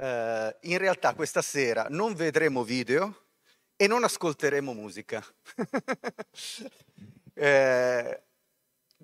[0.00, 3.26] eh, in realtà questa sera non vedremo video
[3.76, 5.24] e non ascolteremo musica,
[7.34, 8.22] eh,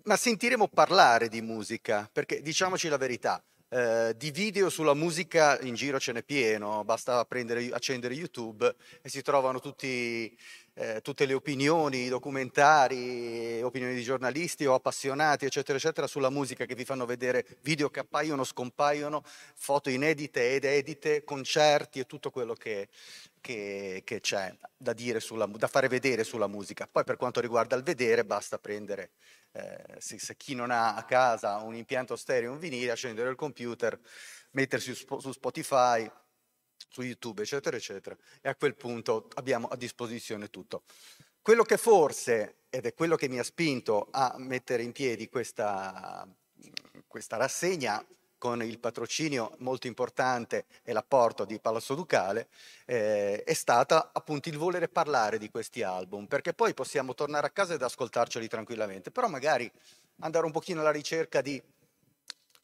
[0.05, 5.75] ma sentiremo parlare di musica, perché diciamoci la verità, eh, di video sulla musica in
[5.75, 10.37] giro ce n'è pieno, basta prendere, accendere YouTube e si trovano tutti,
[10.79, 16.75] eh, tutte le opinioni, documentari, opinioni di giornalisti o appassionati, eccetera, eccetera, sulla musica che
[16.75, 19.23] vi fanno vedere video che appaiono, scompaiono,
[19.55, 22.89] foto inedite ed edite, concerti e tutto quello che,
[23.41, 26.87] che, che c'è da, sulla, da fare vedere sulla musica.
[26.91, 29.13] Poi per quanto riguarda il vedere basta prendere
[29.53, 33.37] eh, se, se, chi non ha a casa un impianto stereo, un vinile, accendere il
[33.37, 33.99] computer,
[34.51, 36.11] mettersi su, su Spotify,
[36.89, 40.83] su YouTube, eccetera, eccetera, e a quel punto abbiamo a disposizione tutto.
[41.41, 46.27] Quello che forse, ed è quello che mi ha spinto a mettere in piedi questa,
[47.07, 48.05] questa rassegna,
[48.39, 52.49] con il patrocinio molto importante e l'apporto di Palazzo Ducale,
[52.85, 57.51] eh, è stata appunto il volere parlare di questi album, perché poi possiamo tornare a
[57.51, 59.71] casa ed ascoltarceli tranquillamente, però magari
[60.21, 61.61] andare un pochino alla ricerca di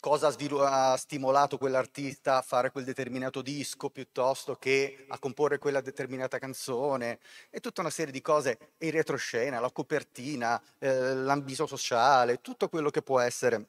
[0.02, 6.40] cosa ha, stimolato quell'artista a fare quel determinato disco piuttosto che a comporre quella determinata
[6.40, 12.68] canzone e tutta una serie di cose, in retroscena, la copertina, eh, l'ambito sociale, tutto
[12.68, 13.68] quello che può essere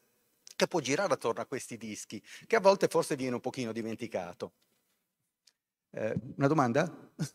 [0.55, 4.53] che può girare attorno a questi dischi, che a volte forse viene un pochino dimenticato.
[5.91, 6.91] Eh, una domanda?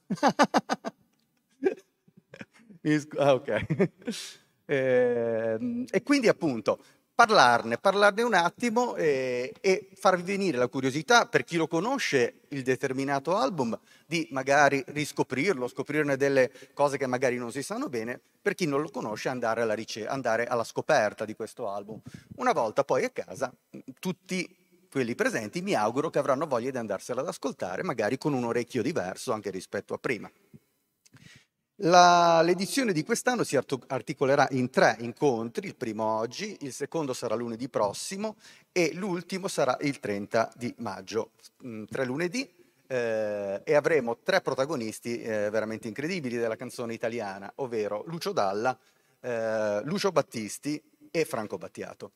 [3.19, 3.91] ah, ok.
[4.71, 6.79] Eh, e quindi appunto
[7.19, 12.63] parlarne, parlarne un attimo e, e, farvi venire la curiosità per chi lo conosce il
[12.63, 18.55] determinato album di magari riscoprirlo, scoprirne delle cose che magari non si sanno bene, per
[18.55, 22.01] chi non lo conosce andare alla, rice- andare alla scoperta di questo album.
[22.37, 23.53] Una volta poi a casa
[23.99, 24.57] tutti
[24.89, 28.81] quelli presenti mi auguro che avranno voglia di andarsela ad ascoltare, magari con un orecchio
[28.81, 30.31] diverso anche rispetto a prima.
[31.83, 37.37] La, l'edizione di quest'anno si articolerà in tre incontri, il primo oggi, il secondo sarà
[37.37, 38.35] lunedì prossimo
[38.73, 41.31] e l'ultimo sarà il 30 di maggio,
[41.65, 42.53] mm, tre lunedì
[42.89, 48.77] eh, e avremo tre protagonisti eh, veramente incredibili della canzone italiana, ovvero Lucio Dalla,
[49.21, 50.83] eh, Lucio Battisti
[51.13, 52.15] e Franco Battiato.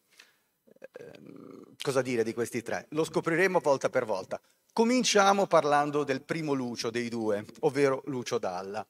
[0.90, 2.86] Ehm, cosa dire di questi tre?
[2.90, 4.40] Lo scopriremo volta per volta.
[4.72, 8.84] Cominciamo parlando del primo Lucio dei due, ovvero Lucio Dalla.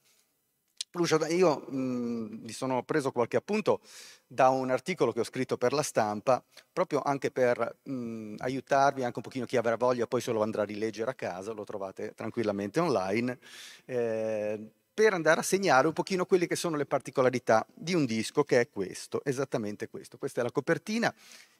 [0.94, 3.80] Lucio, io mh, mi sono preso qualche appunto
[4.26, 9.16] da un articolo che ho scritto per la stampa, proprio anche per mh, aiutarvi, anche
[9.16, 12.12] un pochino chi avrà voglia, poi se lo andrà a rileggere a casa, lo trovate
[12.14, 13.38] tranquillamente online,
[13.86, 14.60] eh,
[14.92, 18.60] per andare a segnare un pochino quelle che sono le particolarità di un disco che
[18.60, 20.19] è questo, esattamente questo.
[20.19, 21.12] Questa è la copertina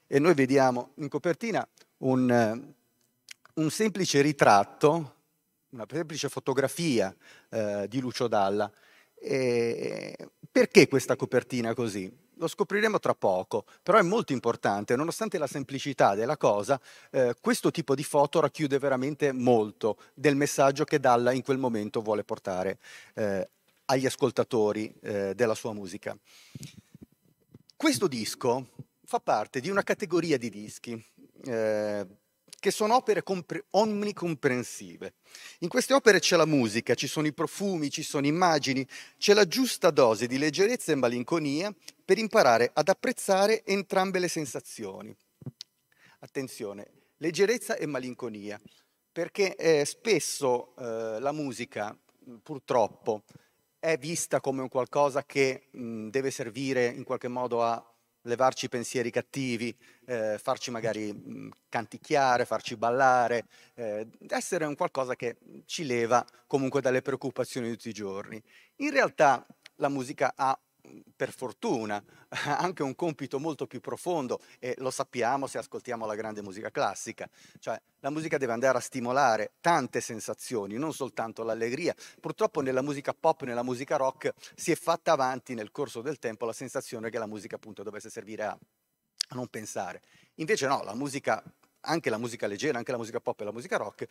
[0.07, 1.67] e noi vediamo in copertina
[1.99, 2.75] un,
[3.55, 5.15] un semplice ritratto,
[5.71, 7.15] una semplice fotografia
[7.49, 8.71] eh, di Lucio Dalla,
[9.23, 10.17] e
[10.51, 12.13] perché questa copertina così?
[12.37, 17.71] Lo scopriremo tra poco, però è molto importante, nonostante la semplicità della cosa, eh, questo
[17.71, 22.79] tipo di foto racchiude veramente molto del messaggio che Dalla in quel momento vuole portare
[23.15, 23.49] eh,
[23.87, 26.17] agli ascoltatori eh, della sua musica.
[27.77, 28.69] Questo disco
[29.05, 31.05] fa parte di una categoria di dischi
[31.45, 32.07] eh,
[32.63, 35.15] che sono opere compre- omnicomprensive.
[35.59, 38.87] In queste opere c'è la musica, ci sono i profumi, ci sono immagini,
[39.19, 41.75] c'è la giusta dose di leggerezza e malinconia
[42.05, 45.13] per imparare ad apprezzare entrambe le sensazioni.
[46.21, 46.87] Attenzione,
[47.17, 48.61] leggerezza e malinconia,
[49.11, 51.99] perché eh, spesso eh, la musica,
[52.41, 53.25] purtroppo,
[53.81, 57.92] è vista come un qualcosa che mh, deve servire in qualche modo a
[58.23, 59.75] levarci pensieri cattivi,
[60.07, 66.81] eh, farci magari mh, canticchiare, farci ballare, eh, essere un qualcosa che ci leva comunque
[66.81, 68.43] dalle preoccupazioni di tutti i giorni.
[68.77, 69.47] In realtà
[69.77, 70.59] la musica ha
[71.15, 72.03] per fortuna,
[72.47, 77.29] anche un compito molto più profondo e lo sappiamo se ascoltiamo la grande musica classica,
[77.59, 81.95] cioè la musica deve andare a stimolare tante sensazioni, non soltanto l'allegria.
[82.21, 86.47] Purtroppo nella musica pop, nella musica rock si è fatta avanti nel corso del tempo
[86.47, 90.03] la sensazione che la musica appunto dovesse servire a, a non pensare.
[90.37, 91.43] Invece no, la musica
[91.83, 94.07] anche la musica leggera, anche la musica pop e la musica rock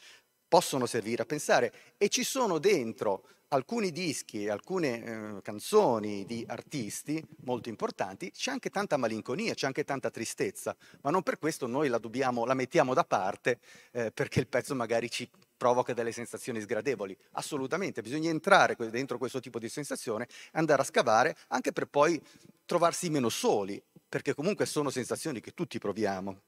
[0.52, 7.26] possono servire a pensare e ci sono dentro alcuni dischi, alcune eh, canzoni di artisti
[7.46, 11.88] molto importanti, c'è anche tanta malinconia, c'è anche tanta tristezza, ma non per questo noi
[11.88, 13.60] la, dobbiamo, la mettiamo da parte
[13.92, 17.18] eh, perché il pezzo magari ci provoca delle sensazioni sgradevoli.
[17.32, 22.22] Assolutamente, bisogna entrare dentro questo tipo di sensazione, andare a scavare anche per poi
[22.66, 26.42] trovarsi meno soli, perché comunque sono sensazioni che tutti proviamo.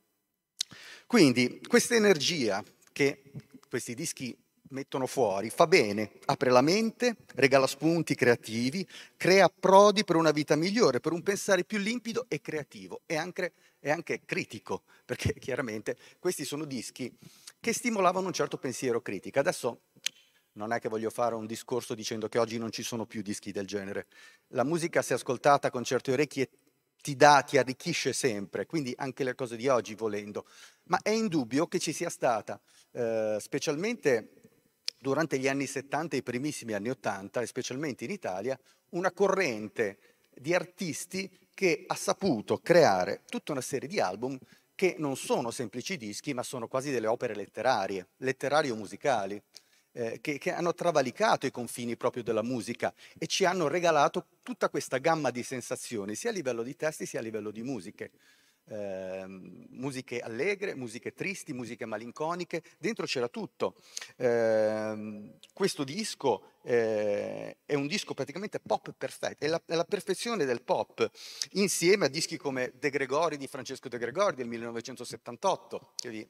[1.08, 2.62] Quindi questa energia
[2.92, 3.22] che
[3.74, 4.38] questi dischi
[4.70, 8.88] mettono fuori, fa bene, apre la mente, regala spunti creativi,
[9.18, 13.54] crea prodi per una vita migliore, per un pensare più limpido e creativo e anche,
[13.80, 17.12] e anche critico, perché chiaramente questi sono dischi
[17.60, 19.40] che stimolavano un certo pensiero critico.
[19.40, 19.80] Adesso
[20.52, 23.52] non è che voglio fare un discorso dicendo che oggi non ci sono più dischi
[23.52, 24.06] del genere.
[24.50, 26.48] La musica, se ascoltata con certe orecchie,
[27.04, 30.46] ti dà, ti arricchisce sempre, quindi anche le cose di oggi volendo.
[30.86, 32.60] Ma è indubbio che ci sia stata,
[32.92, 34.30] eh, specialmente
[35.00, 38.58] durante gli anni 70 e i primissimi anni 80, e specialmente in Italia,
[38.90, 39.98] una corrente
[40.34, 44.38] di artisti che ha saputo creare tutta una serie di album
[44.76, 49.42] che non sono semplici dischi, ma sono quasi delle opere letterarie, letterario-musicali
[49.92, 54.70] eh, che, che, hanno travalicato i confini proprio della musica e ci hanno regalato tutta
[54.70, 58.12] questa gamma di sensazioni, sia a livello di testi sia a livello di musiche.
[58.66, 63.76] Eh, musiche allegre, musiche tristi, musiche malinconiche, dentro c'era tutto.
[64.16, 70.46] Eh, questo disco eh, è un disco praticamente pop perfetto, è la, è la, perfezione
[70.46, 71.10] del pop,
[71.52, 76.28] insieme a dischi come De Gregori di Francesco De Gregori del 1978, che vi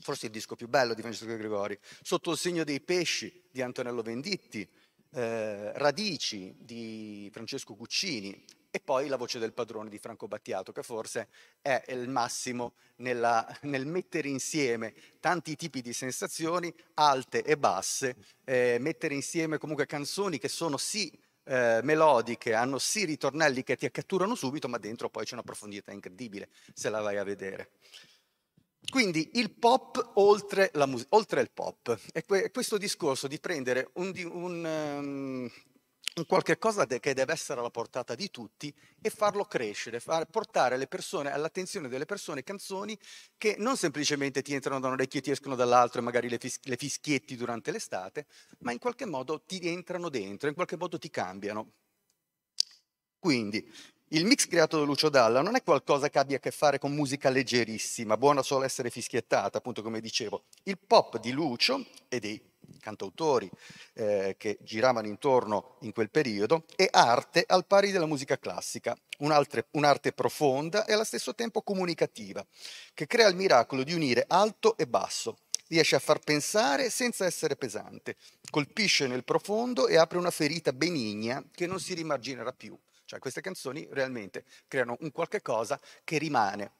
[0.00, 4.02] forse il disco più bello di Francesco Gregori, Sotto il segno dei pesci di Antonello
[4.02, 4.68] Venditti,
[5.14, 8.44] eh, Radici di Francesco Guccini
[8.74, 11.28] e poi La voce del padrone di Franco Battiato, che forse
[11.60, 18.78] è il massimo nella, nel mettere insieme tanti tipi di sensazioni, alte e basse, eh,
[18.80, 21.12] mettere insieme comunque canzoni che sono sì
[21.44, 25.92] eh, melodiche, hanno sì ritornelli che ti catturano subito, ma dentro poi c'è una profondità
[25.92, 27.72] incredibile se la vai a vedere.
[28.88, 34.12] Quindi il pop oltre, mus- oltre il pop, è que- questo discorso di prendere un,
[34.32, 35.50] un, um,
[36.14, 40.26] un qualche cosa de- che deve essere alla portata di tutti e farlo crescere, far-
[40.26, 42.98] portare persone, all'attenzione delle persone canzoni
[43.38, 46.38] che non semplicemente ti entrano da un orecchio e ti escono dall'altro e magari le,
[46.38, 48.26] fis- le fischietti durante l'estate,
[48.58, 51.72] ma in qualche modo ti entrano dentro, in qualche modo ti cambiano.
[53.18, 53.64] Quindi
[54.08, 56.92] il mix creato da Lucio Dalla non è qualcosa che abbia a che fare con
[56.92, 60.44] musica leggerissima, buona solo essere fischiettata, appunto come dicevo.
[60.64, 63.50] Il pop di Lucio e dei cantautori
[63.94, 70.12] eh, che giravano intorno in quel periodo è arte al pari della musica classica, un'arte
[70.12, 72.44] profonda e allo stesso tempo comunicativa,
[72.94, 75.38] che crea il miracolo di unire alto e basso,
[75.68, 78.16] riesce a far pensare senza essere pesante,
[78.50, 82.78] colpisce nel profondo e apre una ferita benigna che non si rimarginerà più.
[83.04, 86.72] Cioè queste canzoni realmente creano un qualche cosa che rimane.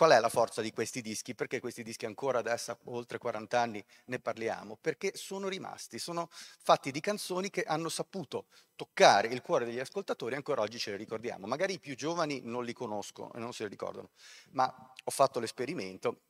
[0.00, 1.34] Qual è la forza di questi dischi?
[1.34, 4.78] Perché questi dischi ancora adesso, oltre 40 anni, ne parliamo?
[4.80, 10.32] Perché sono rimasti, sono fatti di canzoni che hanno saputo toccare il cuore degli ascoltatori
[10.32, 11.46] e ancora oggi ce le ricordiamo.
[11.46, 14.08] Magari i più giovani non li conoscono e non se li ricordano,
[14.52, 14.64] ma
[15.04, 16.20] ho fatto l'esperimento.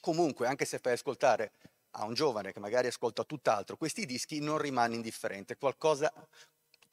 [0.00, 1.52] Comunque, anche se fai ascoltare
[1.92, 6.12] a un giovane che magari ascolta tutt'altro, questi dischi non rimane indifferente, qualcosa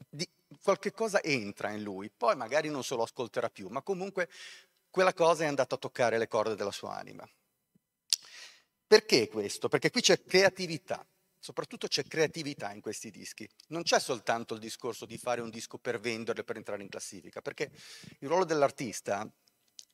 [0.07, 0.29] di,
[0.61, 4.29] qualche cosa entra in lui, poi magari non se lo ascolterà più, ma comunque
[4.91, 7.27] quella cosa è andata a toccare le corde della sua anima.
[8.85, 9.69] Perché questo?
[9.69, 11.03] Perché qui c'è creatività,
[11.39, 13.49] soprattutto c'è creatività in questi dischi.
[13.67, 17.41] Non c'è soltanto il discorso di fare un disco per venderlo per entrare in classifica,
[17.41, 17.71] perché
[18.19, 19.27] il ruolo dell'artista,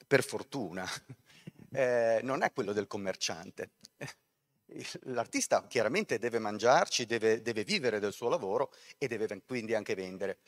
[0.06, 0.86] per fortuna,
[1.72, 3.72] eh, non è quello del commerciante
[5.04, 10.40] l'artista chiaramente deve mangiarci, deve, deve, vivere del suo lavoro e deve quindi anche vendere.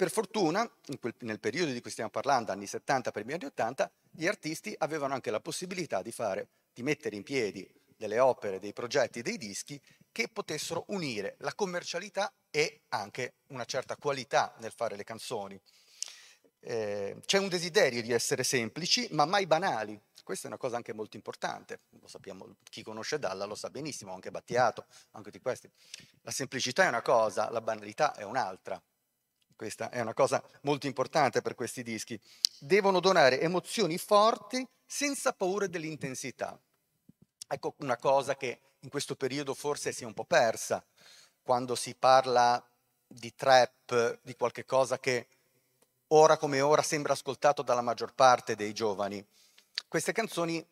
[0.00, 0.66] Per fortuna,
[0.98, 4.74] quel, nel periodo di cui stiamo parlando, anni 70 per gli anni 80, gli artisti
[4.78, 9.36] avevano anche la possibilità di, fare, di mettere in piedi delle opere, dei progetti, dei
[9.36, 9.78] dischi
[10.10, 15.60] che potessero unire la commercialità e anche una certa qualità nel fare le canzoni.
[16.60, 20.00] Eh, c'è un desiderio di essere semplici, ma mai banali.
[20.24, 24.14] Questa è una cosa anche molto importante, lo sappiamo, chi conosce Dalla lo sa benissimo,
[24.14, 25.70] anche Battiato, anche di questi.
[26.22, 28.82] La semplicità è una cosa, la banalità è un'altra.
[29.60, 32.18] Questa è una cosa molto importante per questi dischi.
[32.58, 36.58] Devono donare emozioni forti senza paura dell'intensità.
[37.46, 40.82] Ecco una cosa che in questo periodo forse si è un po' persa,
[41.42, 42.66] quando si parla
[43.06, 45.26] di trap, di qualche cosa che
[46.06, 49.22] ora come ora sembra ascoltato dalla maggior parte dei giovani.
[49.88, 50.66] Queste canzoni,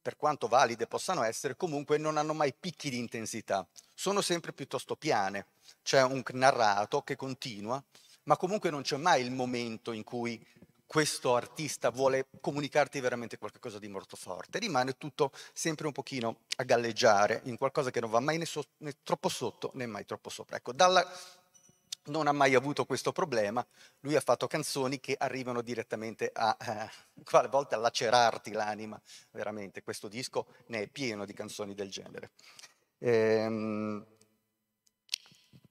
[0.00, 4.94] per quanto valide possano essere, comunque non hanno mai picchi di intensità, sono sempre piuttosto
[4.94, 5.46] piane.
[5.82, 7.82] C'è un narrato che continua,
[8.24, 10.44] ma comunque non c'è mai il momento in cui
[10.86, 16.64] questo artista vuole comunicarti veramente qualcosa di molto forte, rimane tutto sempre un pochino a
[16.64, 20.28] galleggiare in qualcosa che non va mai né, so- né troppo sotto né mai troppo
[20.28, 20.56] sopra.
[20.56, 21.02] Ecco, dalla
[22.04, 23.64] non ha mai avuto questo problema,
[24.00, 26.90] lui ha fatto canzoni che arrivano direttamente a, eh,
[27.24, 29.00] a volte a lacerarti l'anima,
[29.30, 32.32] veramente, questo disco ne è pieno di canzoni del genere.
[32.98, 34.04] Ehm,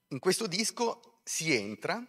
[0.07, 2.03] in questo disco si entra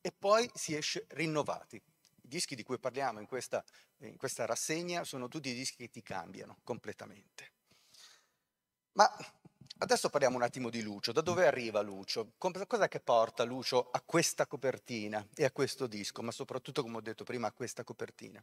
[0.00, 1.76] e poi si esce rinnovati.
[1.76, 3.64] I dischi di cui parliamo in questa,
[3.98, 7.52] in questa rassegna sono tutti dischi che ti cambiano completamente.
[8.92, 9.08] Ma
[9.78, 11.12] adesso parliamo un attimo di Lucio.
[11.12, 12.32] Da dove arriva Lucio?
[12.38, 17.02] Cosa che porta Lucio a questa copertina e a questo disco, ma soprattutto, come ho
[17.02, 18.42] detto prima, a questa copertina?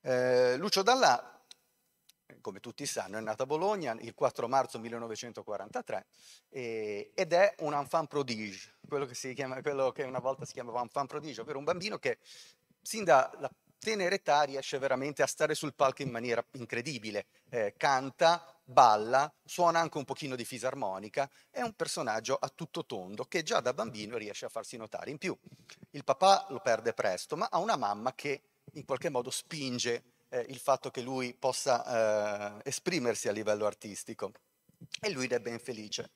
[0.00, 1.38] Eh, Lucio Dalla
[2.40, 6.06] come tutti sanno, è nato a Bologna il 4 marzo 1943
[6.50, 10.80] e, ed è un enfant prodige, quello che, chiama, quello che, una volta si chiamava
[10.80, 12.18] enfant prodige, ovvero un bambino che
[12.80, 18.44] sin dalla tenera età riesce veramente a stare sul palco in maniera incredibile, eh, canta,
[18.64, 23.60] balla, suona anche un pochino di fisarmonica, è un personaggio a tutto tondo che già
[23.60, 25.10] da bambino riesce a farsi notare.
[25.10, 25.36] In più,
[25.90, 28.42] il papà lo perde presto, ma ha una mamma che
[28.72, 34.32] in qualche modo spinge eh, il fatto che lui possa eh, esprimersi a livello artistico.
[35.00, 36.10] E lui è ben felice.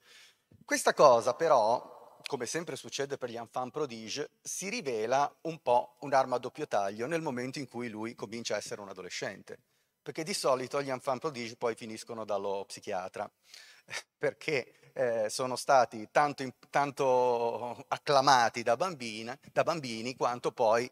[0.65, 6.37] Questa cosa però, come sempre succede per gli enfant prodige, si rivela un po' un'arma
[6.37, 9.59] a doppio taglio nel momento in cui lui comincia a essere un adolescente,
[10.01, 13.29] perché di solito gli enfant prodige poi finiscono dallo psichiatra,
[14.17, 20.91] perché eh, sono stati tanto, tanto acclamati da, bambina, da bambini quanto poi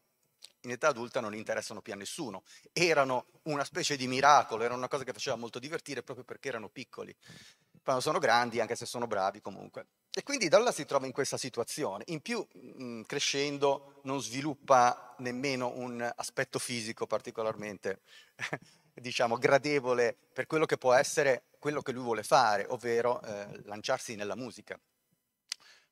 [0.62, 2.43] in età adulta non interessano più a nessuno.
[2.73, 6.69] Erano una specie di miracolo, erano una cosa che faceva molto divertire proprio perché erano
[6.69, 7.14] piccoli.
[7.83, 9.87] Quando sono grandi, anche se sono bravi comunque.
[10.12, 12.05] E quindi Dalla si trova in questa situazione.
[12.09, 18.00] In più, mh, crescendo, non sviluppa nemmeno un aspetto fisico particolarmente,
[18.93, 24.14] diciamo, gradevole per quello che può essere quello che lui vuole fare, ovvero eh, lanciarsi
[24.14, 24.79] nella musica.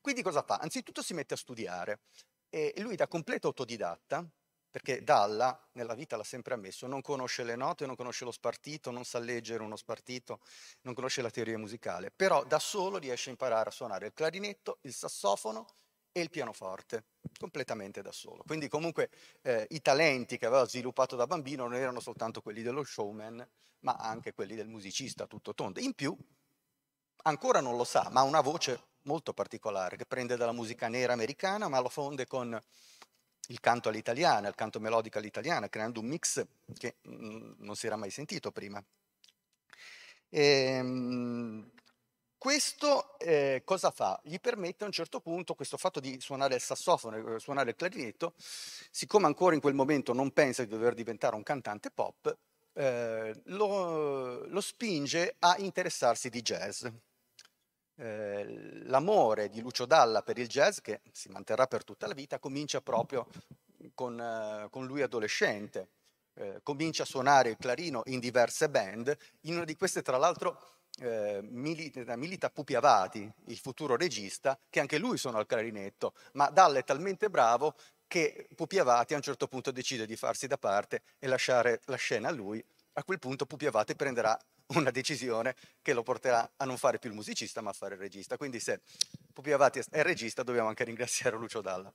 [0.00, 0.56] Quindi cosa fa?
[0.56, 2.00] Anzitutto si mette a studiare
[2.48, 4.26] e lui da completo autodidatta
[4.70, 8.90] perché Dalla nella vita l'ha sempre ammesso, non conosce le note, non conosce lo spartito,
[8.90, 10.40] non sa leggere uno spartito,
[10.82, 14.78] non conosce la teoria musicale, però da solo riesce a imparare a suonare il clarinetto,
[14.82, 15.66] il sassofono
[16.12, 17.04] e il pianoforte,
[17.38, 18.42] completamente da solo.
[18.46, 19.10] Quindi comunque
[19.42, 23.46] eh, i talenti che aveva sviluppato da bambino non erano soltanto quelli dello showman,
[23.80, 25.80] ma anche quelli del musicista tutto tondo.
[25.80, 26.16] In più,
[27.22, 31.12] ancora non lo sa, ma ha una voce molto particolare che prende dalla musica nera
[31.12, 32.58] americana, ma lo fonde con
[33.49, 36.45] il canto all'italiana, il canto melodico all'italiana, creando un mix
[36.76, 38.83] che mh, non si era mai sentito prima.
[40.31, 41.71] E, ehm,
[42.37, 44.21] questo eh, cosa fa?
[44.23, 47.76] Gli permette a un certo punto questo fatto di suonare il sassofono, eh, suonare il
[47.76, 52.37] clarinetto, siccome ancora in quel momento non pensa di dover diventare un cantante pop,
[52.75, 56.87] eh, lo, lo spinge a interessarsi di jazz.
[58.00, 62.38] Eh, l'amore di Lucio Dalla per il jazz, che si manterrà per tutta la vita,
[62.38, 63.26] comincia proprio
[63.95, 65.88] con, eh, con lui adolescente.
[66.35, 70.61] Eh, comincia a suonare il clarino in diverse band, in una di queste tra l'altro
[71.00, 76.49] eh, milita, milita Pupi Avati, il futuro regista, che anche lui suona il clarinetto, ma
[76.50, 77.75] Dalla è talmente bravo
[78.07, 81.97] che Pupi Avati a un certo punto decide di farsi da parte e lasciare la
[81.97, 82.64] scena a lui.
[82.99, 84.37] A quel punto Pupi Avati prenderà
[84.75, 88.00] una decisione che lo porterà a non fare più il musicista ma a fare il
[88.00, 88.37] regista.
[88.37, 88.81] Quindi se
[89.33, 91.93] Pupi Avati è regista dobbiamo anche ringraziare Lucio Dalla.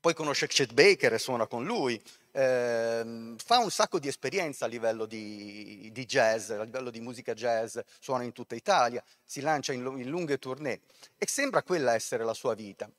[0.00, 4.68] Poi conosce Chet Baker e suona con lui, eh, fa un sacco di esperienza a
[4.68, 9.72] livello di, di, jazz, a livello di musica jazz, suona in tutta Italia, si lancia
[9.72, 10.80] in, in lunghe tournée
[11.16, 12.90] e sembra quella essere la sua vita.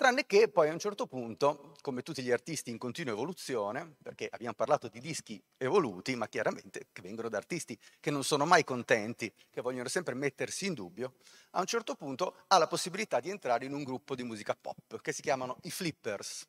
[0.00, 4.30] Tranne che poi a un certo punto, come tutti gli artisti in continua evoluzione, perché
[4.30, 8.64] abbiamo parlato di dischi evoluti, ma chiaramente che vengono da artisti che non sono mai
[8.64, 11.16] contenti, che vogliono sempre mettersi in dubbio,
[11.50, 15.02] a un certo punto ha la possibilità di entrare in un gruppo di musica pop
[15.02, 16.48] che si chiamano i Flippers.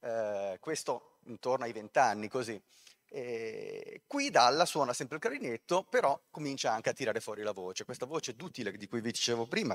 [0.00, 2.62] Eh, questo intorno ai vent'anni, così.
[3.08, 7.86] E qui Dalla suona sempre il clarinetto, però comincia anche a tirare fuori la voce,
[7.86, 9.74] questa voce duttile di cui vi dicevo prima,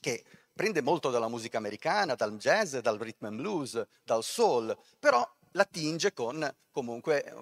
[0.00, 5.28] che prende molto dalla musica americana, dal jazz, dal rhythm and blues, dal soul, però
[5.52, 7.32] la tinge con comunque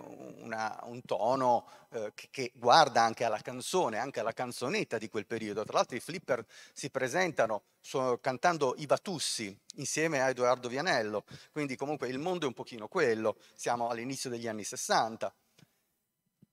[0.41, 5.27] una, un tono eh, che, che, guarda anche alla canzone, anche alla canzonetta di quel
[5.27, 5.65] periodo.
[5.65, 11.77] Tra l'altro i Flipper si presentano so, cantando i Vatussi insieme a Edoardo Vianello, quindi
[11.77, 15.35] comunque il mondo è un pochino quello, siamo all'inizio degli anni 60.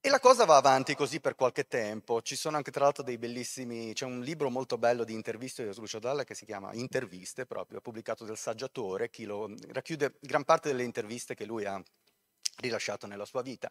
[0.02, 2.22] E la cosa va avanti così per qualche tempo.
[2.22, 5.76] Ci sono anche tra l'altro dei bellissimi, c'è un libro molto bello di interviste di
[5.76, 9.28] Lucio Dalla che si chiama Interviste, proprio pubblicato dal Saggiatore, che
[9.68, 11.84] racchiude gran parte delle interviste che lui ha
[12.62, 13.70] rilasciato nella sua vita.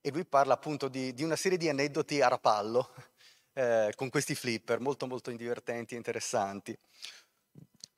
[0.00, 2.92] E lui parla appunto di, di una serie di aneddoti a rapallo
[3.52, 6.76] eh, con questi flipper, molto molto divertenti e interessanti.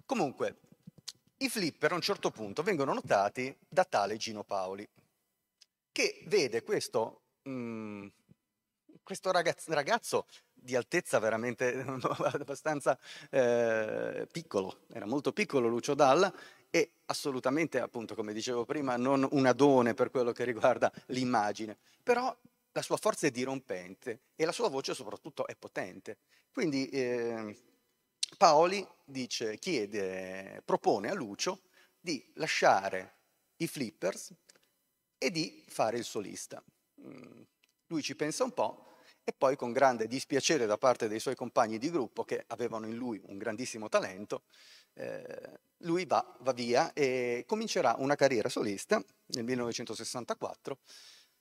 [0.04, 0.58] Comunque,
[1.38, 4.86] i flipper a un certo punto vengono notati da tale Gino Paoli,
[5.90, 8.06] che vede questo mh,
[9.02, 11.84] questo ragazzo, ragazzo di altezza veramente
[12.32, 12.98] abbastanza
[13.30, 16.32] eh, piccolo, era molto piccolo Lucio Dalla
[16.70, 22.34] e assolutamente, appunto, come dicevo prima, non un adone per quello che riguarda l'immagine, però
[22.72, 26.18] la sua forza è dirompente e la sua voce soprattutto è potente.
[26.50, 27.56] Quindi eh,
[28.38, 31.60] Paoli dice, chiede, propone a Lucio
[32.00, 33.16] di lasciare
[33.56, 34.32] i flippers
[35.18, 36.62] e di fare il solista.
[37.04, 37.42] Mm,
[37.86, 38.92] lui ci pensa un po'
[39.24, 42.96] e poi con grande dispiacere da parte dei suoi compagni di gruppo che avevano in
[42.96, 44.44] lui un grandissimo talento,
[44.94, 50.78] eh, lui va, va, via e comincerà una carriera solista nel 1964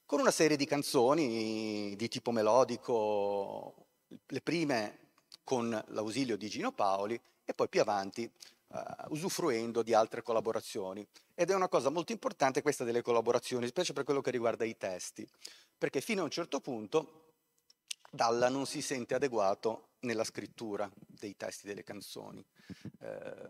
[0.05, 3.87] con una serie di canzoni di tipo melodico,
[4.27, 5.13] le prime
[5.43, 8.29] con l'ausilio di Gino Paoli e poi più avanti
[8.71, 11.05] uh, usufruendo di altre collaborazioni.
[11.33, 14.77] Ed è una cosa molto importante questa delle collaborazioni, specie per quello che riguarda i
[14.77, 15.27] testi,
[15.77, 17.21] perché fino a un certo punto
[18.13, 22.45] Dalla non si sente adeguato nella scrittura dei testi delle canzoni.
[22.99, 23.47] Eh,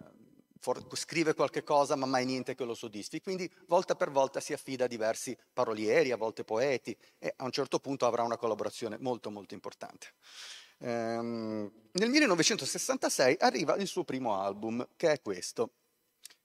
[0.60, 4.54] for- scrive qualche cosa ma mai niente che lo soddisfi, quindi volta per volta si
[4.54, 9.00] affida a diversi parolieri, a volte poeti e a un certo punto avrà una collaborazione
[9.00, 10.14] molto molto importante.
[10.82, 15.72] Ehm, nel 1966 arriva il suo primo album, che è questo.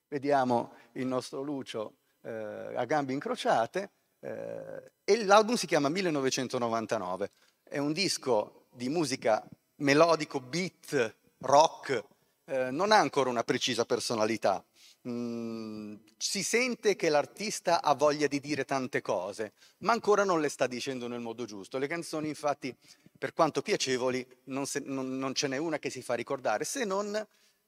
[0.09, 3.90] Vediamo il nostro Lucio eh, a gambe incrociate
[4.21, 7.31] eh, e l'album si chiama 1999
[7.69, 9.45] è un disco di musica
[9.76, 12.05] melodico, beat, rock,
[12.45, 14.64] eh, non ha ancora una precisa personalità.
[15.08, 20.48] Mm, si sente che l'artista ha voglia di dire tante cose, ma ancora non le
[20.48, 21.78] sta dicendo nel modo giusto.
[21.78, 22.75] Le canzoni, infatti,
[23.16, 26.84] per quanto piacevoli, non, se, non, non ce n'è una che si fa ricordare, se
[26.84, 27.14] non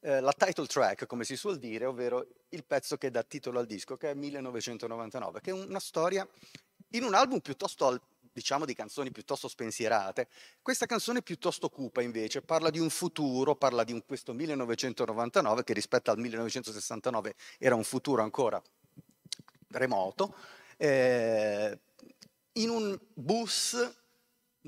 [0.00, 3.66] eh, la title track, come si suol dire, ovvero il pezzo che dà titolo al
[3.66, 6.26] disco, che è 1999, che è una storia
[6.92, 8.00] in un album piuttosto al,
[8.38, 10.28] diciamo di canzoni piuttosto spensierate.
[10.62, 15.72] Questa canzone piuttosto cupa invece, parla di un futuro, parla di un, questo 1999 che
[15.72, 18.62] rispetto al 1969 era un futuro ancora
[19.70, 20.34] remoto,
[20.76, 21.78] eh,
[22.52, 23.76] in un bus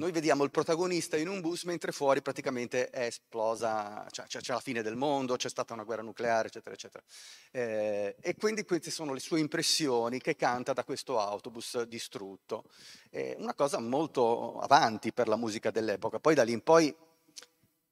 [0.01, 4.55] noi vediamo il protagonista in un bus mentre fuori praticamente è esplosa, cioè, c'è, c'è
[4.55, 7.05] la fine del mondo, c'è stata una guerra nucleare, eccetera, eccetera.
[7.51, 12.65] Eh, e quindi queste sono le sue impressioni che canta da questo autobus distrutto.
[13.11, 16.19] Eh, una cosa molto avanti per la musica dell'epoca.
[16.19, 16.97] Poi da lì in poi,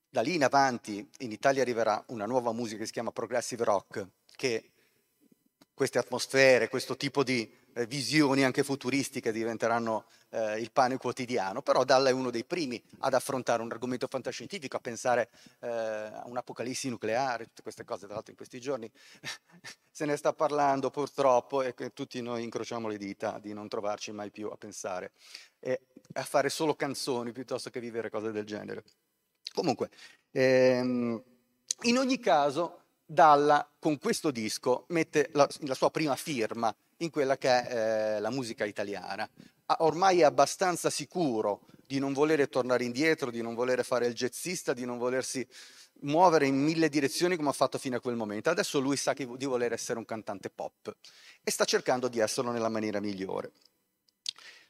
[0.09, 4.09] da lì in avanti, in Italia arriverà una nuova musica che si chiama progressive rock,
[4.35, 4.71] che
[5.75, 11.85] queste atmosfere, questo tipo di eh, visioni anche futuristiche diventeranno eh, il pane quotidiano, però
[11.85, 16.88] Dalla è uno dei primi ad affrontare un argomento fantascientifico, a pensare eh, a un'apocalissi
[16.88, 18.91] nucleare, tutte queste cose, tra l'altro in questi giorni
[19.91, 24.31] se ne sta parlando purtroppo e tutti noi incrociamo le dita di non trovarci mai
[24.31, 25.12] più a pensare
[25.59, 25.81] e
[26.14, 28.85] a fare solo canzoni piuttosto che vivere cose del genere.
[29.53, 29.91] Comunque,
[30.31, 31.23] ehm,
[31.83, 37.37] in ogni caso, Dalla con questo disco mette la, la sua prima firma in quella
[37.37, 39.28] che è eh, la musica italiana.
[39.78, 44.72] Ormai è abbastanza sicuro di non volere tornare indietro, di non volere fare il jazzista,
[44.72, 45.46] di non volersi
[46.00, 48.50] muovere in mille direzioni come ha fatto fino a quel momento.
[48.50, 50.94] Adesso lui sa di voler essere un cantante pop
[51.42, 53.52] e sta cercando di esserlo nella maniera migliore.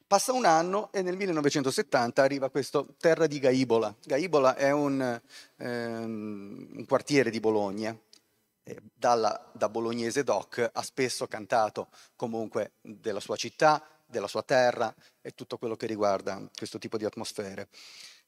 [0.07, 3.95] Passa un anno e nel 1970 arriva questo Terra di Gaibola.
[4.07, 5.21] Gaibola è un,
[5.57, 7.95] ehm, un quartiere di Bologna,
[8.95, 15.33] dalla, da bolognese doc ha spesso cantato comunque della sua città, della sua terra e
[15.33, 17.69] tutto quello che riguarda questo tipo di atmosfere.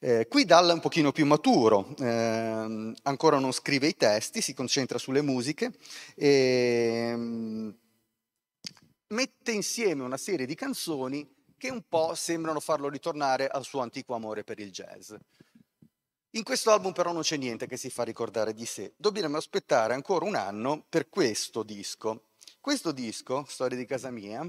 [0.02, 4.54] Eh, qui Dalla è un pochino più maturo, eh, ancora non scrive i testi, si
[4.54, 5.72] concentra sulle musiche
[6.14, 7.76] e um,
[9.08, 14.14] mette insieme una serie di canzoni che un po' sembrano farlo ritornare al suo antico
[14.14, 15.12] amore per il jazz.
[16.34, 18.92] In questo album però non c'è niente che si fa ricordare di sé.
[18.96, 22.26] Dobbiamo aspettare ancora un anno per questo disco.
[22.60, 24.48] Questo disco, Storia di casa mia,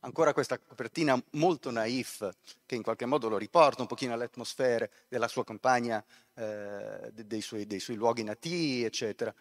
[0.00, 2.26] ancora questa copertina molto naif,
[2.64, 6.02] che in qualche modo lo riporta un pochino alle atmosfere della sua campagna,
[6.36, 9.34] eh, dei, suoi, dei, suoi, luoghi nativi, eccetera.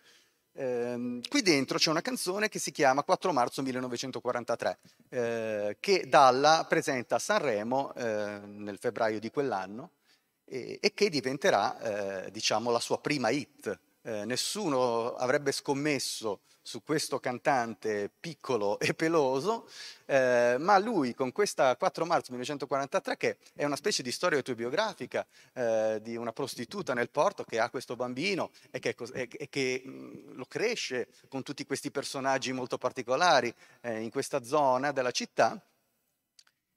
[0.51, 6.65] Eh, qui dentro c'è una canzone che si chiama 4 marzo 1943, eh, che Dalla
[6.67, 9.91] presenta a Sanremo eh, nel febbraio di quell'anno
[10.49, 13.79] e, e che diventerà eh, diciamo, la sua prima hit.
[14.01, 19.67] Eh, nessuno avrebbe scommesso su questo cantante piccolo e peloso,
[20.05, 25.25] eh, ma lui con questa 4 marzo 1943, che è una specie di storia autobiografica
[25.53, 30.35] eh, di una prostituta nel porto che ha questo bambino e che, e, che mh,
[30.35, 35.59] lo cresce con tutti questi personaggi molto particolari eh, in questa zona della città,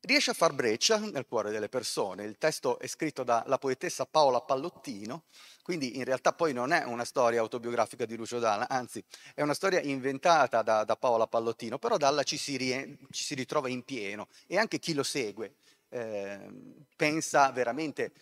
[0.03, 2.25] riesce a far breccia nel cuore delle persone.
[2.25, 5.25] Il testo è scritto dalla poetessa Paola Pallottino,
[5.63, 9.03] quindi in realtà poi non è una storia autobiografica di Lucio Dalla, anzi
[9.35, 13.35] è una storia inventata da, da Paola Pallottino, però Dalla ci si, rie, ci si,
[13.35, 15.55] ritrova in pieno e anche chi lo segue
[15.89, 16.49] eh,
[16.97, 18.13] pensa veramente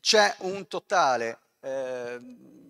[0.00, 1.38] c'è un totale...
[1.60, 2.64] Eh,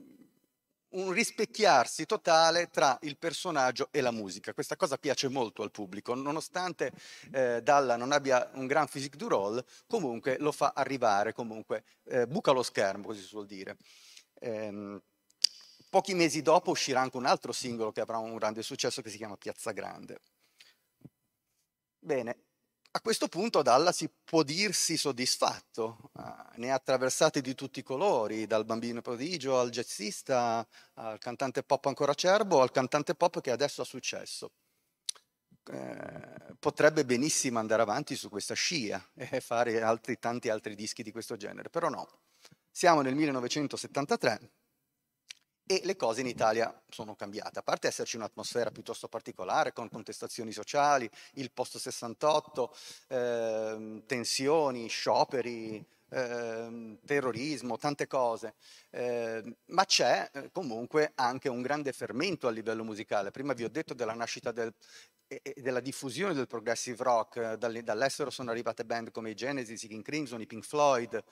[0.96, 4.52] un rispecchiarsi totale tra il personaggio e la musica.
[4.54, 6.92] Questa cosa piace molto al pubblico, nonostante
[7.32, 12.26] eh, Dalla non abbia un gran physique du role, comunque lo fa arrivare, comunque eh,
[12.26, 13.76] buca lo schermo, così si suol dire.
[14.40, 15.00] Ehm,
[15.90, 19.16] pochi mesi dopo uscirà anche un altro singolo che avrà un grande successo che si
[19.16, 20.20] chiama Piazza Grande.
[21.98, 22.44] Bene,
[22.96, 26.22] a questo punto Dalla si può dirsi soddisfatto, uh,
[26.54, 31.84] ne ha attraversati di tutti i colori, dal bambino prodigio al jazzista, al cantante pop
[31.84, 34.50] ancora acerbo, al cantante pop che adesso ha successo.
[35.68, 41.12] Eh, potrebbe benissimo andare avanti su questa scia e fare altri, tanti altri dischi di
[41.12, 42.08] questo genere, però no.
[42.70, 44.50] Siamo nel 1973
[45.66, 50.52] e le cose in Italia sono cambiate, a parte esserci un'atmosfera piuttosto particolare con contestazioni
[50.52, 52.76] sociali, il post 68,
[53.08, 58.54] eh, tensioni, scioperi, eh, terrorismo, tante cose,
[58.90, 63.32] eh, ma c'è eh, comunque anche un grande fermento a livello musicale.
[63.32, 64.72] Prima vi ho detto della nascita del,
[65.26, 70.04] e della diffusione del progressive rock, dall'estero sono arrivate band come i Genesis, i King
[70.04, 71.22] Crimson, i Pink Floyd,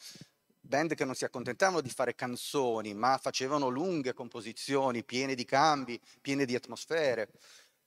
[0.64, 6.00] band che non si accontentavano di fare canzoni, ma facevano lunghe composizioni piene di cambi,
[6.20, 7.30] piene di atmosfere.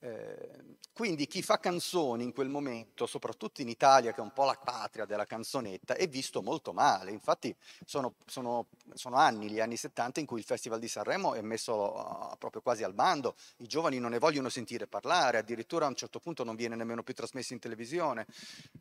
[0.00, 4.44] Eh, quindi chi fa canzoni in quel momento, soprattutto in Italia, che è un po'
[4.44, 7.10] la patria della canzonetta, è visto molto male.
[7.10, 11.40] Infatti sono, sono, sono anni, gli anni 70, in cui il Festival di Sanremo è
[11.40, 15.88] messo uh, proprio quasi al bando, i giovani non ne vogliono sentire parlare, addirittura a
[15.88, 18.26] un certo punto non viene nemmeno più trasmesso in televisione,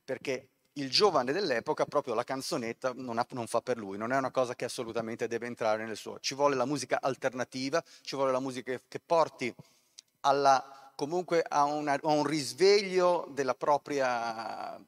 [0.04, 4.18] perché il giovane dell'epoca proprio la canzonetta non, ha, non, fa per lui, non è
[4.18, 6.20] una cosa che assolutamente deve entrare nel suo.
[6.20, 9.54] Ci vuole la musica alternativa, ci vuole la musica che, porti
[10.22, 14.80] alla, comunque a, una, a, un risveglio della propria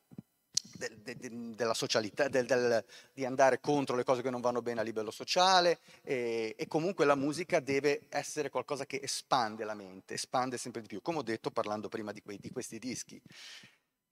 [0.80, 4.80] del, de, della socialità, del, del, di andare contro le cose che non vanno bene
[4.80, 10.14] a livello sociale e, e, comunque la musica deve essere qualcosa che espande la mente,
[10.14, 13.22] espande sempre di più, come ho detto parlando prima di, quei, di questi dischi.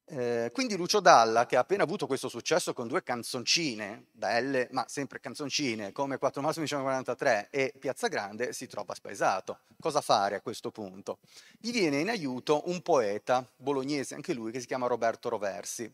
[0.10, 4.86] Eh, quindi Lucio Dalla, che ha appena avuto questo successo con due canzoncine, belle, ma
[4.88, 9.60] sempre canzoncine, come 4 marzo 1943 e Piazza Grande, si trova spaesato.
[9.82, 11.18] Cosa fare a questo punto?
[11.60, 15.94] Gli viene in aiuto un poeta bolognese, anche lui, che si chiama Roberto Roversi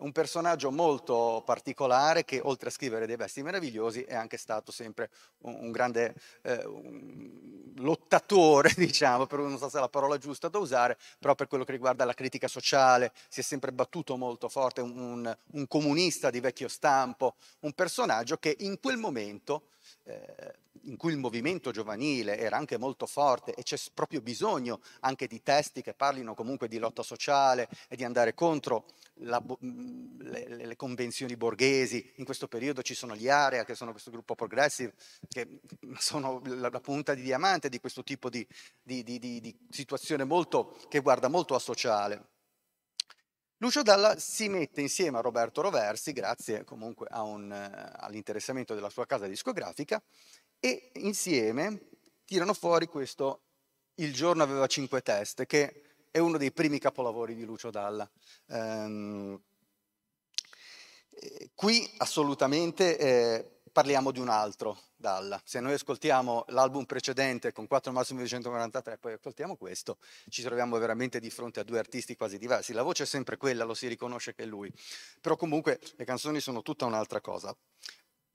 [0.00, 5.10] un personaggio molto particolare che oltre a scrivere dei vesti meravigliosi è anche stato sempre
[5.42, 10.48] un, un grande eh, un lottatore, diciamo, per, non so se è la parola giusta
[10.48, 14.48] da usare, però per quello che riguarda la critica sociale si è sempre battuto molto
[14.48, 19.68] forte, un, un comunista di vecchio stampo, un personaggio che in quel momento
[20.04, 25.26] eh, in cui il movimento giovanile era anche molto forte e c'è proprio bisogno anche
[25.26, 28.86] di testi che parlino comunque di lotta sociale e di andare contro
[29.22, 32.12] la, le, le, convenzioni borghesi.
[32.16, 34.94] In questo periodo ci sono gli Area, che sono questo gruppo progressive,
[35.28, 35.60] che
[35.98, 38.46] sono la, la punta di diamante di questo tipo di,
[38.82, 42.28] di, di, di situazione molto, che guarda molto a sociale.
[43.62, 49.04] Lucio Dalla si mette insieme a Roberto Roversi, grazie comunque un, uh, all'interessamento della sua
[49.04, 50.02] casa discografica,
[50.60, 51.88] e insieme
[52.24, 53.42] tirano fuori questo
[53.94, 58.08] Il giorno aveva cinque teste, che è uno dei primi capolavori di Lucio Dalla.
[58.46, 59.38] Um,
[61.54, 65.40] qui assolutamente eh, parliamo di un altro Dalla.
[65.44, 70.78] Se noi ascoltiamo l'album precedente con 4 marzo 1943 e poi ascoltiamo questo, ci troviamo
[70.78, 72.72] veramente di fronte a due artisti quasi diversi.
[72.72, 74.72] La voce è sempre quella, lo si riconosce che è lui,
[75.20, 77.54] però comunque le canzoni sono tutta un'altra cosa.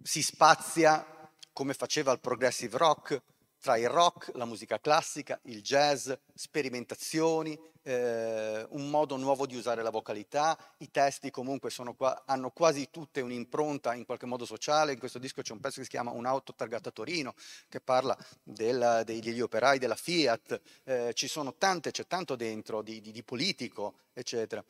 [0.01, 1.24] Si spazia
[1.55, 3.21] come faceva il progressive rock,
[3.61, 9.81] tra il rock, la musica classica, il jazz, sperimentazioni, eh, un modo nuovo di usare
[9.81, 14.99] la vocalità, i testi comunque qua, hanno quasi tutte un'impronta in qualche modo sociale, in
[14.99, 17.33] questo disco c'è un pezzo che si chiama Un'auto targata Torino,
[17.69, 22.99] che parla del, degli operai della Fiat, eh, ci sono tante, c'è tanto dentro di,
[22.99, 24.61] di, di politico, eccetera.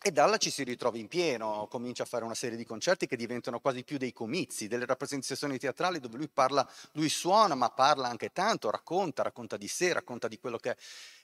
[0.00, 3.16] E Dalla ci si ritrova in pieno, comincia a fare una serie di concerti che
[3.16, 8.08] diventano quasi più dei comizi, delle rappresentazioni teatrali dove lui parla, lui suona, ma parla
[8.08, 10.76] anche tanto, racconta, racconta di sé, racconta di quello che è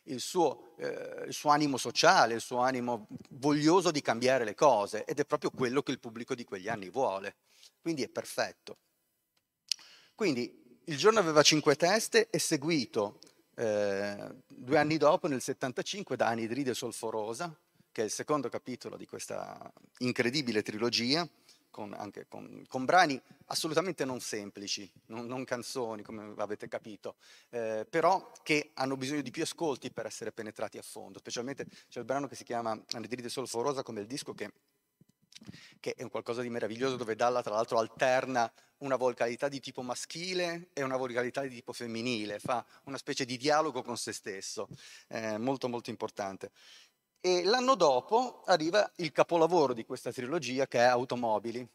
[0.04, 5.04] il suo, eh, il suo animo sociale, il suo animo voglioso di cambiare le cose
[5.04, 7.36] ed è proprio quello che il pubblico di quegli anni vuole.
[7.80, 8.78] Quindi è perfetto.
[10.16, 13.20] Quindi il giorno aveva cinque teste, è seguito
[13.56, 17.56] eh, due anni dopo, nel 75, da Anidride Solforosa,
[17.94, 21.26] che è il secondo capitolo di questa incredibile trilogia,
[21.70, 27.14] con, anche con, con, brani assolutamente non semplici, non, non canzoni come avete capito,
[27.50, 32.00] eh, però che hanno bisogno di più ascolti per essere penetrati a fondo, specialmente c'è
[32.00, 34.50] il brano che si chiama Anidride Solforosa come il disco che,
[35.78, 39.82] che è un qualcosa di meraviglioso dove Dalla tra l'altro alterna una vocalità di tipo
[39.82, 44.68] maschile e una vocalità di tipo femminile, fa una specie di dialogo con se stesso,
[45.08, 46.50] eh, molto molto importante.
[47.26, 51.66] E l'anno dopo arriva il capolavoro di questa trilogia che è Automobili,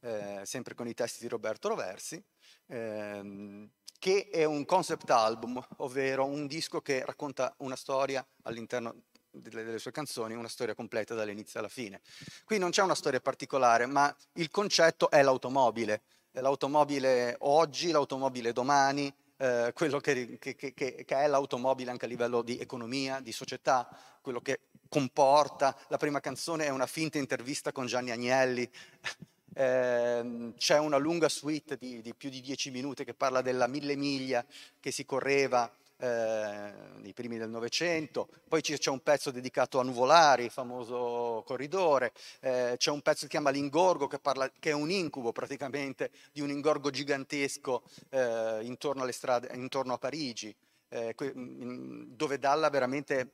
[0.00, 2.20] eh, sempre con i testi di Roberto Roversi,
[2.66, 9.78] ehm, che è un concept album, ovvero un disco che racconta una storia all'interno delle,
[9.78, 12.00] sue canzoni, una storia completa dall'inizio alla fine.
[12.44, 19.14] Qui non c'è una storia particolare, ma il concetto è l'automobile, l'automobile oggi, l'automobile domani,
[19.36, 23.88] eh, quello che, che, che, che, è l'automobile anche a livello di economia, di società,
[24.20, 25.76] quello che comporta.
[25.88, 28.68] La prima canzone è una finta intervista con Gianni Agnelli.
[29.58, 33.96] Eh, c'è una lunga suite di, di, più di dieci minuti che parla della mille
[33.96, 34.44] miglia
[34.78, 35.68] che si correva
[36.00, 42.74] eh, nei primi del Novecento, poi c'è un pezzo dedicato a Nuvolari, famoso corridore, eh,
[42.76, 46.40] c'è un pezzo che si chiama L'Ingorgo che, parla, che, è un incubo praticamente di
[46.40, 50.54] un ingorgo gigantesco eh, intorno, strade, intorno, a Parigi,
[50.90, 53.32] eh, dove Dalla veramente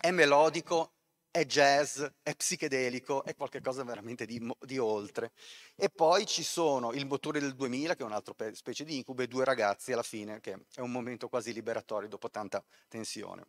[0.00, 0.92] è melodico,
[1.30, 5.32] è jazz, è psichedelico, è qualcosa veramente di, di, oltre.
[5.74, 9.28] E poi ci sono il motore del 2000, che è un'altra specie di incubo, e
[9.28, 13.46] due ragazzi alla fine, che è un momento quasi liberatorio dopo tanta tensione.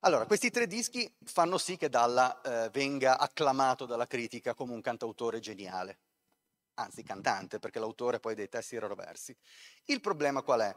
[0.00, 4.82] Allora, questi tre dischi fanno sì che Dalla eh, venga acclamato dalla critica come un
[4.82, 5.98] cantautore geniale,
[6.74, 9.34] anzi cantante, perché l'autore poi dei testi era Roversi.
[9.84, 10.76] Il problema qual è?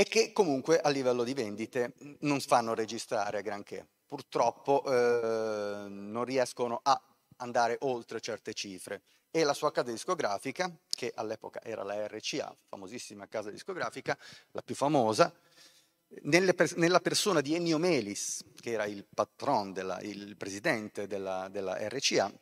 [0.00, 3.84] E che comunque a livello di vendite non fanno registrare granché.
[4.06, 7.02] Purtroppo eh, non riescono a
[7.38, 13.26] andare oltre certe cifre e la sua casa discografica, che all'epoca era la RCA, famosissima
[13.26, 14.16] casa discografica,
[14.52, 15.34] la più famosa,
[16.22, 22.32] nella persona di Ennio Melis, che era il patron, della, il presidente della, della RCA,